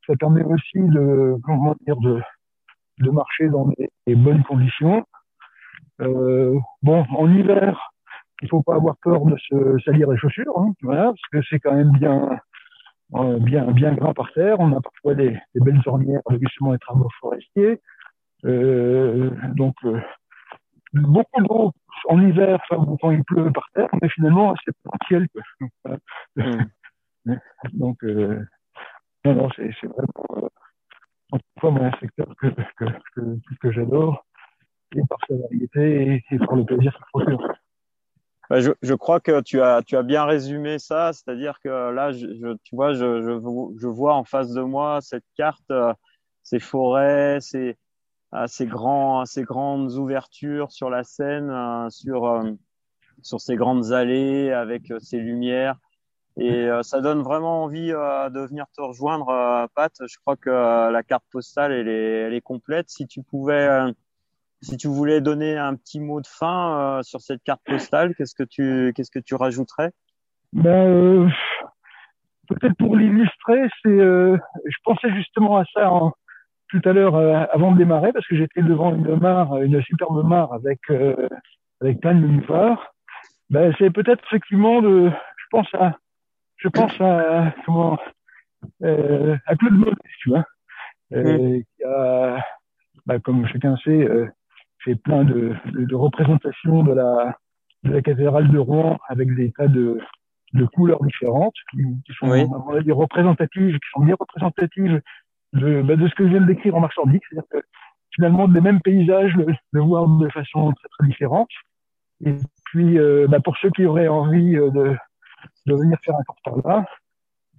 ça 0.07 0.15
permet 0.17 0.45
aussi 0.45 0.81
de, 0.81 1.37
comment 1.45 1.75
dire, 1.87 1.97
de, 1.97 2.21
de 2.99 3.11
marcher 3.11 3.49
dans 3.49 3.67
des, 3.69 3.91
des 4.07 4.15
bonnes 4.15 4.45
conditions. 4.45 5.05
Euh, 6.01 6.59
bon, 6.83 7.05
en 7.17 7.31
hiver, 7.31 7.93
il 8.43 8.49
faut 8.49 8.63
pas 8.63 8.75
avoir 8.75 8.97
peur 9.03 9.25
de 9.25 9.37
se 9.37 9.79
salir 9.85 10.11
les 10.11 10.19
chaussures, 10.19 10.59
hein, 10.59 10.73
voilà, 10.83 11.05
parce 11.05 11.29
que 11.33 11.49
c'est 11.49 11.61
quand 11.61 11.75
même 11.75 11.93
bien, 11.93 12.39
euh, 13.15 13.39
bien, 13.39 13.71
bien 13.71 13.95
gras 13.95 14.15
par 14.15 14.33
terre. 14.33 14.57
On 14.61 14.73
a 14.73 14.81
parfois 14.81 15.15
des, 15.15 15.39
des 15.55 15.61
belles 15.61 15.81
ornières 15.87 16.23
justement 16.41 16.73
les 16.73 16.79
travaux 16.79 17.09
forestiers. 17.21 17.81
Euh, 18.45 19.31
donc, 19.55 19.75
euh, 19.85 20.01
beaucoup 20.93 21.43
d'eau 21.43 21.73
en 22.09 22.21
hiver, 22.21 22.59
enfin, 22.71 22.85
quand 23.01 23.11
il 23.11 23.25
pleut 23.25 23.53
par 23.53 23.69
terre, 23.75 23.89
mais 24.01 24.09
finalement, 24.09 24.55
c'est 24.65 24.73
potentiel. 24.83 25.29
Mmh. 26.37 26.65
donc, 27.75 28.03
euh, 28.05 28.45
non, 29.25 29.35
non, 29.35 29.49
c'est 29.55 29.71
vraiment, 29.85 30.49
euh, 31.33 31.39
moi, 31.63 31.85
un 31.87 31.99
secteur 32.01 32.27
que, 32.41 32.49
que, 32.49 32.85
que, 33.15 33.39
que 33.61 33.73
j'adore, 33.73 34.25
et 34.97 35.01
par 35.09 35.19
sa 35.29 35.37
variété 35.37 36.03
et, 36.31 36.35
et, 36.35 36.39
par 36.39 36.57
le 36.57 36.65
plaisir 36.65 36.93
qu'il 36.93 37.05
procure. 37.13 37.53
Bah, 38.51 38.61
je, 38.61 38.73
je, 38.83 38.95
crois 38.95 39.21
que 39.21 39.41
tu 39.41 39.63
as, 39.63 39.83
tu 39.83 39.97
as 39.97 40.03
bien 40.03 40.25
résumé 40.25 40.79
ça, 40.79 41.13
c'est-à-dire 41.13 41.59
que 41.63 41.69
là, 41.69 42.13
je, 42.13 42.27
je, 42.35 42.57
tu 42.65 42.75
vois, 42.75 42.93
je, 42.93 43.23
je, 43.23 43.87
vois 43.87 44.15
en 44.15 44.25
face 44.25 44.51
de 44.53 44.61
moi 44.63 45.01
cette 45.01 45.25
carte, 45.37 45.71
euh, 45.71 45.95
ces 46.43 46.59
forêts, 46.59 47.39
ces, 47.41 47.77
euh, 48.35 48.47
ces, 48.47 48.67
grands, 48.67 49.25
ces 49.27 49.43
grandes 49.43 49.93
ouvertures 49.93 50.73
sur 50.73 50.91
la 50.91 51.05
Seine, 51.05 51.51
euh, 51.51 51.91
sur, 51.91 52.27
euh, 52.27 52.53
sur 53.23 53.41
ces 53.41 53.57
grandes 53.57 53.93
allées 53.93 54.51
avec 54.53 54.91
euh, 54.91 54.99
ces 55.01 55.19
lumières. 55.19 55.77
Et 56.39 56.67
euh, 56.67 56.83
ça 56.83 57.01
donne 57.03 57.23
vraiment 57.23 57.65
envie 57.65 57.91
de 57.91 58.41
venir 58.41 58.65
te 58.75 58.81
rejoindre, 58.81 59.69
Pat. 59.75 59.93
Je 60.01 60.17
crois 60.25 60.37
que 60.37 60.49
la 60.49 61.03
carte 61.03 61.25
postale, 61.31 61.73
elle 61.73 61.89
est, 61.89 62.21
elle 62.23 62.35
est 62.35 62.41
complète. 62.41 62.89
Si 62.89 63.07
tu 63.07 63.23
pouvais, 63.23 63.93
si 64.63 64.77
tu 64.77 64.89
voulais 64.89 65.21
donner 65.21 65.57
un 65.57 65.75
petit 65.75 66.01
mot 66.01 66.21
de 66.21 66.27
fin 66.27 66.99
euh, 66.99 67.03
sur 67.03 67.21
cette 67.21 67.43
carte 67.43 67.61
postale, 67.65 68.15
qu'est-ce 68.15 68.35
que 68.35 68.45
tu, 68.45 68.93
qu'est-ce 68.95 69.11
que 69.11 69.19
tu 69.19 69.35
rajouterais? 69.35 69.91
Ben, 70.53 71.31
Peut-être 72.49 72.77
pour 72.77 72.97
l'illustrer, 72.97 73.69
c'est, 73.83 73.99
je 73.99 74.77
pensais 74.85 75.11
justement 75.15 75.59
à 75.59 75.65
ça 75.73 75.91
en, 75.91 76.13
tout 76.69 76.81
à 76.85 76.93
l'heure 76.93 77.17
avant 77.17 77.73
de 77.73 77.79
démarrer, 77.79 78.13
parce 78.13 78.27
que 78.27 78.37
j'étais 78.37 78.63
devant 78.63 78.95
une 78.95 79.17
mare, 79.17 79.57
une 79.63 79.81
superbe 79.83 80.27
mare 80.27 80.53
avec 80.53 80.81
avec 81.81 82.01
plein 82.01 82.15
de 82.15 82.27
nénuphars. 82.27 82.95
Ben, 83.49 83.73
c'est 83.79 83.91
peut-être 83.91 84.23
effectivement 84.27 84.83
de, 84.83 85.11
je 85.11 85.45
pense 85.51 85.69
à 85.75 85.97
je 86.57 86.69
pense 86.69 86.93
à 87.01 87.55
comment 87.65 87.99
euh, 88.83 89.37
à 89.47 89.57
Claude 89.57 89.75
Monet, 89.75 89.93
tu 90.21 90.31
vois, 90.31 90.45
euh, 91.13 91.61
qui 91.61 91.85
a, 91.85 92.45
bah, 93.07 93.19
comme 93.19 93.47
chacun 93.49 93.77
sait, 93.79 93.91
euh, 93.91 94.29
fait 94.85 94.97
plein 94.97 95.25
de, 95.25 95.55
de, 95.73 95.85
de, 95.85 95.95
représentations 95.95 96.83
de 96.83 96.93
la 96.93 97.37
de 97.85 97.93
la 97.93 98.03
cathédrale 98.03 98.51
de 98.51 98.59
Rouen 98.59 98.99
avec 99.09 99.35
des 99.35 99.53
tas 99.53 99.69
de 99.69 99.99
de 100.55 100.67
couleurs 100.67 101.03
différentes 101.05 101.55
qui, 101.71 101.79
qui 102.05 102.13
sont 102.15 102.31
oui. 102.31 102.43
à 102.43 102.77
avis 102.77 102.93
représentatives, 102.93 103.75
qui 103.75 103.89
sont 103.93 104.05
bien 104.05 104.17
représentatives 104.19 105.01
de, 105.55 105.83
bah, 105.83 105.97
de 105.97 106.09
ce 106.09 106.15
que 106.15 106.25
je 106.25 106.31
viens 106.31 106.41
de 106.41 106.47
décrire 106.47 106.77
en 106.77 106.81
marche 106.81 106.97
nordique, 106.97 107.23
c'est-à-dire 107.29 107.49
que 107.51 107.59
finalement 108.15 108.47
les 108.47 108.61
mêmes 108.61 108.81
paysages, 108.81 109.35
le, 109.35 109.47
le, 109.73 109.81
voir 109.81 110.07
de 110.09 110.29
façon 110.29 110.73
très 110.73 110.89
très 110.89 111.07
différente. 111.07 111.49
Et 112.25 112.37
puis 112.67 112.99
euh, 112.99 113.27
bah, 113.29 113.41
pour 113.41 113.57
ceux 113.59 113.71
qui 113.71 113.85
auraient 113.85 114.09
envie 114.09 114.57
euh, 114.57 114.71
de, 114.71 114.97
de 115.67 115.75
venir 115.75 115.99
faire 116.05 116.15
un 116.17 116.23
tour 116.23 116.37
par 116.45 116.57
là, 116.71 116.85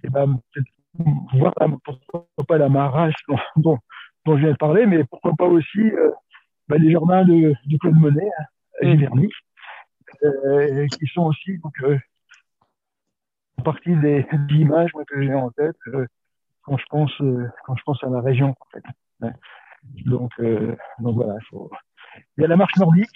et 0.02 0.08
ben 0.08 0.38
voir 1.34 1.52
pourquoi 1.84 2.26
pas 2.46 2.58
la 2.58 2.68
Marache 2.68 3.14
dont, 3.28 3.38
dont, 3.56 3.78
dont, 4.24 4.36
je 4.36 4.42
viens 4.42 4.52
de 4.52 4.56
parler, 4.56 4.86
mais 4.86 5.04
pourquoi 5.04 5.32
pas 5.36 5.46
aussi 5.46 5.80
euh, 5.80 6.10
bah, 6.68 6.78
les 6.78 6.90
jardins 6.92 7.24
de, 7.24 7.54
de 7.66 7.76
Claude 7.78 7.96
Monet 7.96 8.30
à 8.40 8.86
Giverny, 8.86 9.28
euh, 10.22 10.86
qui 10.98 11.06
sont 11.06 11.26
aussi 11.26 11.58
donc 11.58 11.74
euh, 11.82 11.98
partie 13.64 13.94
des, 13.96 14.26
des 14.48 14.54
images 14.56 14.92
moi, 14.94 15.04
que 15.06 15.22
j'ai 15.22 15.34
en 15.34 15.50
tête 15.50 15.76
euh, 15.88 16.06
quand 16.62 16.76
je 16.76 16.84
pense 16.90 17.12
euh, 17.20 17.48
quand 17.64 17.76
je 17.76 17.82
pense 17.84 18.02
à 18.04 18.08
la 18.08 18.20
région 18.20 18.50
en 18.50 18.66
fait. 18.72 18.84
Ouais. 19.20 19.32
Donc 20.06 20.32
euh, 20.40 20.76
donc 20.98 21.16
voilà, 21.16 21.36
faut... 21.50 21.70
il 22.36 22.42
y 22.42 22.44
a 22.44 22.48
la 22.48 22.56
marche 22.56 22.76
nordique 22.76 23.10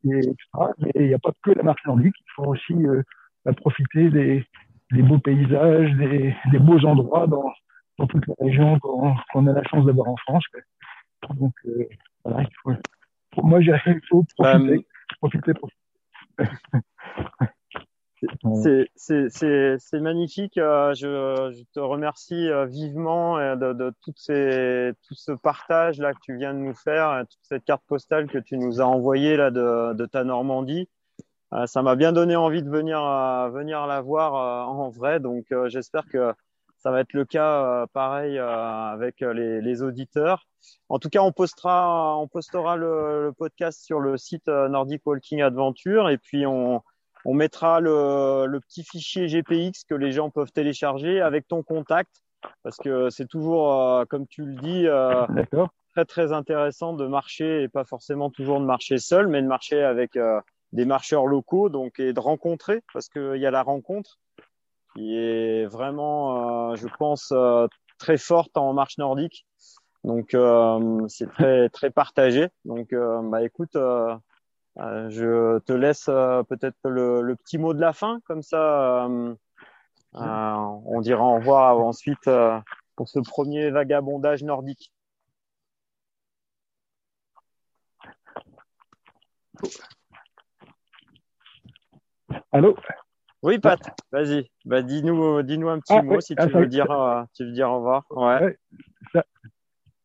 qui 0.00 0.12
est 0.12 0.30
extra, 0.30 0.70
mais 0.78 0.90
il 0.94 1.08
n'y 1.08 1.14
a 1.14 1.18
pas 1.18 1.32
que 1.42 1.50
la 1.50 1.62
marche 1.62 1.84
nordique, 1.84 2.14
il 2.18 2.32
faut 2.34 2.46
aussi 2.46 2.74
bah, 3.44 3.52
profiter 3.52 4.10
des, 4.10 4.46
des 4.92 5.02
beaux 5.02 5.18
paysages, 5.18 5.92
des, 5.96 6.34
des 6.52 6.58
beaux 6.58 6.84
endroits 6.84 7.26
dans, 7.26 7.50
dans 7.98 8.06
toute 8.06 8.26
la 8.26 8.34
région 8.38 8.78
qu'on 8.78 9.14
qu 9.14 9.38
a 9.38 9.52
la 9.52 9.64
chance 9.64 9.84
d'avoir 9.84 10.08
en 10.08 10.16
France. 10.16 10.44
Quoi. 10.48 11.34
Donc 11.34 11.54
voilà, 12.24 12.42
il 12.42 12.48
faut, 12.62 12.72
pour 13.30 13.44
moi 13.44 13.60
j'ai 13.60 13.72
il 13.86 14.00
faut 14.08 14.24
profiter, 14.36 14.74
um... 14.74 14.82
profiter, 15.20 15.54
profiter. 15.54 15.76
C'est 18.96 20.00
magnifique. 20.00 20.58
Euh, 20.58 20.92
je, 20.94 21.52
je, 21.56 21.62
te 21.72 21.80
remercie 21.80 22.48
euh, 22.48 22.66
vivement 22.66 23.38
euh, 23.38 23.56
de, 23.56 23.72
de 23.72 23.92
toutes 24.02 24.18
ces, 24.18 24.92
tout 25.06 25.14
ce 25.14 25.32
partage 25.32 25.98
là 25.98 26.12
que 26.12 26.18
tu 26.22 26.36
viens 26.36 26.52
de 26.52 26.58
nous 26.58 26.74
faire, 26.74 27.24
toute 27.30 27.40
cette 27.42 27.64
carte 27.64 27.82
postale 27.86 28.26
que 28.26 28.38
tu 28.38 28.58
nous 28.58 28.80
as 28.80 28.84
envoyée 28.84 29.36
là 29.36 29.50
de, 29.50 29.94
de 29.94 30.06
ta 30.06 30.24
Normandie. 30.24 30.88
Ça 31.66 31.82
m'a 31.82 31.96
bien 31.96 32.12
donné 32.12 32.36
envie 32.36 32.62
de 32.62 32.70
venir, 32.70 33.00
venir 33.50 33.84
la 33.88 34.00
voir 34.00 34.68
en 34.68 34.88
vrai. 34.88 35.18
Donc 35.18 35.46
j'espère 35.66 36.06
que 36.06 36.32
ça 36.82 36.90
va 36.90 37.00
être 37.00 37.12
le 37.12 37.24
cas 37.24 37.86
pareil 37.92 38.38
avec 38.38 39.20
les, 39.20 39.60
les, 39.60 39.82
auditeurs. 39.82 40.46
En 40.88 40.98
tout 40.98 41.08
cas, 41.08 41.20
on 41.20 41.32
postera, 41.32 42.16
on 42.18 42.26
postera 42.26 42.76
le, 42.76 43.24
le 43.24 43.32
podcast 43.32 43.84
sur 43.84 44.00
le 44.00 44.16
site 44.16 44.48
Nordic 44.48 45.06
Walking 45.06 45.42
Adventure. 45.42 46.10
Et 46.10 46.18
puis 46.18 46.46
on 46.46 46.82
on 47.24 47.34
mettra 47.34 47.80
le, 47.80 48.46
le, 48.46 48.60
petit 48.60 48.84
fichier 48.84 49.28
GPX 49.28 49.84
que 49.88 49.94
les 49.94 50.12
gens 50.12 50.30
peuvent 50.30 50.52
télécharger 50.52 51.20
avec 51.20 51.46
ton 51.48 51.62
contact. 51.62 52.22
Parce 52.62 52.78
que 52.78 53.10
c'est 53.10 53.26
toujours, 53.26 53.74
euh, 53.80 54.04
comme 54.06 54.26
tu 54.26 54.44
le 54.44 54.54
dis, 54.54 54.86
euh, 54.86 55.26
très 55.94 56.06
très 56.06 56.32
intéressant 56.32 56.94
de 56.94 57.06
marcher 57.06 57.62
et 57.62 57.68
pas 57.68 57.84
forcément 57.84 58.30
toujours 58.30 58.60
de 58.60 58.64
marcher 58.64 58.96
seul, 58.96 59.28
mais 59.28 59.42
de 59.42 59.46
marcher 59.46 59.82
avec 59.82 60.16
euh, 60.16 60.40
des 60.72 60.86
marcheurs 60.86 61.26
locaux, 61.26 61.68
donc 61.68 62.00
et 62.00 62.14
de 62.14 62.20
rencontrer 62.20 62.82
parce 62.94 63.08
qu'il 63.08 63.36
y 63.36 63.46
a 63.46 63.50
la 63.50 63.62
rencontre 63.62 64.18
qui 64.94 65.16
est 65.16 65.66
vraiment, 65.66 66.72
euh, 66.72 66.76
je 66.76 66.88
pense, 66.98 67.32
euh, 67.32 67.66
très 67.98 68.16
forte 68.18 68.56
en 68.56 68.72
marche 68.72 68.98
nordique. 68.98 69.46
Donc 70.04 70.34
euh, 70.34 71.06
c'est 71.08 71.30
très 71.30 71.68
très 71.70 71.90
partagé. 71.90 72.48
Donc 72.64 72.94
bah 73.24 73.42
écoute. 73.42 73.76
Euh, 74.78 75.10
je 75.10 75.58
te 75.60 75.72
laisse 75.72 76.06
euh, 76.08 76.42
peut-être 76.44 76.76
le, 76.84 77.22
le, 77.22 77.36
petit 77.36 77.58
mot 77.58 77.74
de 77.74 77.80
la 77.80 77.92
fin, 77.92 78.20
comme 78.26 78.42
ça 78.42 79.04
euh, 79.06 79.34
on 80.14 81.00
dira 81.00 81.22
au 81.22 81.34
revoir 81.36 81.78
ensuite 81.84 82.30
pour 82.96 83.08
ce 83.08 83.18
premier 83.18 83.70
vagabondage 83.70 84.42
nordique. 84.44 84.92
Allô? 92.52 92.76
Oui, 93.42 93.58
Pat, 93.58 93.80
vas-y. 94.12 94.46
Bah, 94.66 94.82
dis-nous 94.82 95.42
dis 95.42 95.54
un 95.62 95.80
petit 95.80 95.94
ah, 95.94 96.02
mot 96.02 96.16
oui. 96.16 96.22
si 96.22 96.34
ah, 96.36 96.46
tu, 96.46 96.52
veux 96.52 96.66
dire, 96.66 96.90
euh, 96.90 97.22
tu 97.34 97.44
veux 97.44 97.52
dire 97.52 97.70
au 97.70 97.76
revoir. 97.76 98.04
Ouais. 98.10 98.44
ouais 98.44 98.58
ça, 99.12 99.24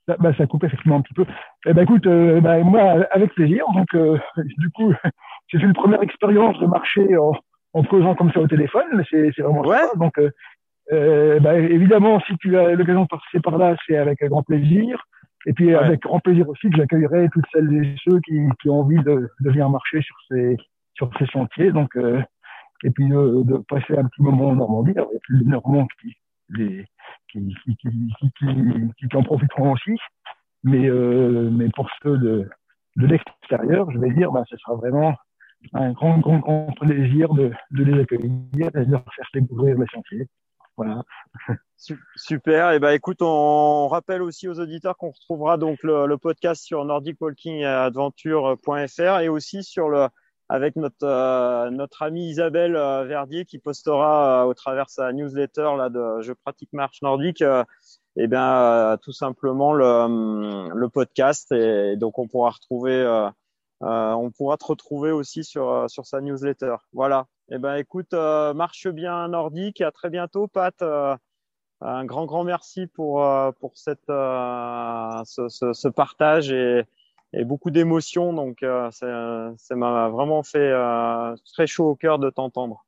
ça, 0.08 0.16
bah, 0.20 0.32
ça 0.38 0.48
coupe 0.48 0.64
effectivement 0.64 0.98
un 0.98 1.02
petit 1.02 1.14
peu. 1.14 1.26
Eh 1.66 1.74
ben, 1.74 1.84
écoute, 1.84 2.08
euh, 2.08 2.40
bah, 2.40 2.60
moi, 2.60 3.06
avec 3.12 3.34
plaisir. 3.34 3.66
Donc, 3.74 3.94
euh, 3.94 4.18
du 4.38 4.70
coup, 4.72 4.94
j'ai 5.48 5.60
fait 5.60 5.66
une 5.66 5.74
première 5.74 6.02
expérience 6.02 6.58
de 6.60 6.66
marcher 6.66 7.18
en, 7.18 7.34
en 7.74 7.84
causant 7.84 8.16
comme 8.16 8.32
ça 8.32 8.40
au 8.40 8.48
téléphone, 8.48 8.86
mais 8.94 9.04
c'est 9.10 9.42
vraiment 9.42 9.62
ouais. 9.62 9.78
ça. 9.78 9.96
Donc, 9.98 10.18
euh, 10.18 10.30
euh, 10.94 11.40
bah, 11.40 11.58
évidemment, 11.58 12.22
si 12.22 12.38
tu 12.38 12.58
as 12.58 12.74
l'occasion 12.74 13.04
de 13.04 13.08
passer 13.08 13.42
par 13.44 13.58
là, 13.58 13.76
c'est 13.86 13.98
avec 13.98 14.24
grand 14.24 14.44
plaisir. 14.44 15.04
Et 15.48 15.54
puis, 15.54 15.68
ouais. 15.68 15.76
avec 15.76 16.02
grand 16.02 16.20
plaisir 16.20 16.48
aussi 16.50 16.70
que 16.70 16.78
j'accueillerai 16.78 17.30
toutes 17.34 17.46
celles 17.52 17.74
et 17.74 17.96
ceux 18.04 18.20
qui, 18.22 18.40
qui 18.62 18.70
ont 18.70 18.80
envie 18.80 19.04
de, 19.04 19.30
de 19.42 19.50
venir 19.50 19.70
marcher 19.70 20.02
sur 20.02 20.16
ces, 20.30 20.58
sur 20.96 21.10
ces 21.20 21.26
sentiers. 21.28 21.72
Donc, 21.72 21.96
euh, 21.98 22.22
et 22.84 22.92
puis 22.92 23.08
de, 23.08 23.44
de 23.44 23.58
passer 23.70 23.98
un 23.98 24.06
petit 24.06 24.22
moment 24.22 24.50
en 24.50 24.56
Normandie. 24.56 24.92
Alors, 24.92 25.08
il 25.12 25.16
y 25.16 25.18
a 25.18 25.22
plus 25.22 25.44
de 25.44 25.50
Normands 25.50 25.88
qui, 26.02 26.16
les, 26.50 26.86
qui, 27.32 27.56
qui, 27.78 27.88
en 29.14 29.24
profiteront 29.24 29.72
aussi. 29.74 29.98
Mais, 30.64 30.90
euh, 30.90 31.50
mais 31.52 31.70
pour 31.70 31.90
ceux 32.02 32.18
de, 32.18 32.50
l'extérieur, 32.96 33.92
je 33.92 34.00
vais 34.00 34.12
dire, 34.12 34.32
bah, 34.32 34.44
ce 34.50 34.58
sera 34.58 34.76
vraiment 34.76 35.14
un 35.74 35.92
grand, 35.92 36.18
grand, 36.20 36.40
grand 36.40 36.74
plaisir 36.80 37.34
de, 37.34 37.52
les 37.72 38.02
accueillir 38.02 38.32
et 38.58 38.86
de 38.86 38.92
leur 38.92 39.04
faire 39.16 39.28
découvrir 39.34 39.78
les 39.78 39.88
sentiers. 39.94 40.28
Voilà. 40.78 41.04
Super. 42.16 42.72
Et 42.72 42.80
ben, 42.80 42.92
écoute, 42.92 43.22
on 43.22 43.88
rappelle 43.88 44.22
aussi 44.22 44.48
aux 44.48 44.60
auditeurs 44.60 44.98
qu'on 44.98 45.12
retrouvera 45.12 45.58
donc 45.58 45.82
le, 45.84 46.06
le 46.06 46.18
podcast 46.18 46.64
sur 46.64 46.84
nordicwalkingadventure.fr 46.84 49.20
et 49.22 49.30
aussi 49.30 49.64
sur 49.64 49.90
le, 49.90 50.08
avec 50.50 50.76
notre 50.76 51.04
euh, 51.04 51.70
notre 51.72 52.04
amie 52.04 52.30
Isabelle 52.30 52.76
euh, 52.76 53.04
Verdier 53.04 53.46
qui 53.46 53.58
postera 53.60 54.44
euh, 54.44 54.46
au 54.46 54.54
travers 54.54 54.90
sa 54.90 55.12
newsletter 55.12 55.72
là 55.78 55.90
de 55.90 56.22
Je 56.22 56.34
pratique 56.34 56.72
marche 56.74 57.02
nordique 57.02 57.44
eh 58.18 58.28
bien 58.28 58.98
tout 59.02 59.12
simplement 59.12 59.74
le 59.74 60.70
le 60.74 60.90
podcast 60.90 61.52
et 61.52 61.96
donc 61.98 62.20
on 62.20 62.28
pourra 62.28 62.52
retrouver 62.52 63.30
on 63.82 64.32
pourra 64.32 64.58
te 64.58 64.66
retrouver 64.66 65.12
aussi 65.12 65.44
sur 65.44 65.90
sur 65.90 66.06
sa 66.06 66.22
newsletter. 66.22 66.76
Voilà. 66.94 67.26
Eh 67.52 67.58
ben 67.58 67.76
écoute 67.76 68.14
marche 68.14 68.88
bien 68.88 69.28
nordique 69.28 69.82
à 69.82 69.92
très 69.92 70.10
bientôt 70.10 70.48
Pat 70.48 70.82
un 71.82 72.06
grand 72.06 72.26
grand 72.26 72.46
merci 72.46 72.88
pour 72.88 73.22
pour 73.60 73.78
cette 73.78 74.08
ce, 74.08 75.48
ce, 75.50 75.74
ce 75.74 75.88
partage 75.90 76.52
et 76.52 76.86
et 77.36 77.46
beaucoup 77.46 77.70
d'émotions. 77.72 78.34
Donc, 78.34 78.64
euh, 78.64 78.90
ça 78.92 79.76
m'a 79.76 80.10
vraiment 80.10 80.44
fait 80.44 80.58
euh, 80.60 81.36
très 81.54 81.68
chaud 81.68 81.90
au 81.92 81.96
cœur 81.96 82.20
de 82.20 82.30
t'entendre. 82.30 82.86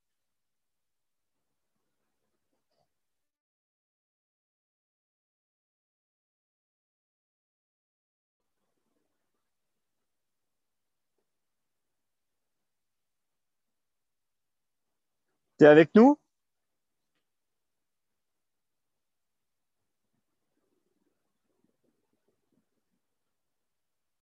T'es 15.59 15.67
avec 15.67 15.93
nous? 15.93 16.17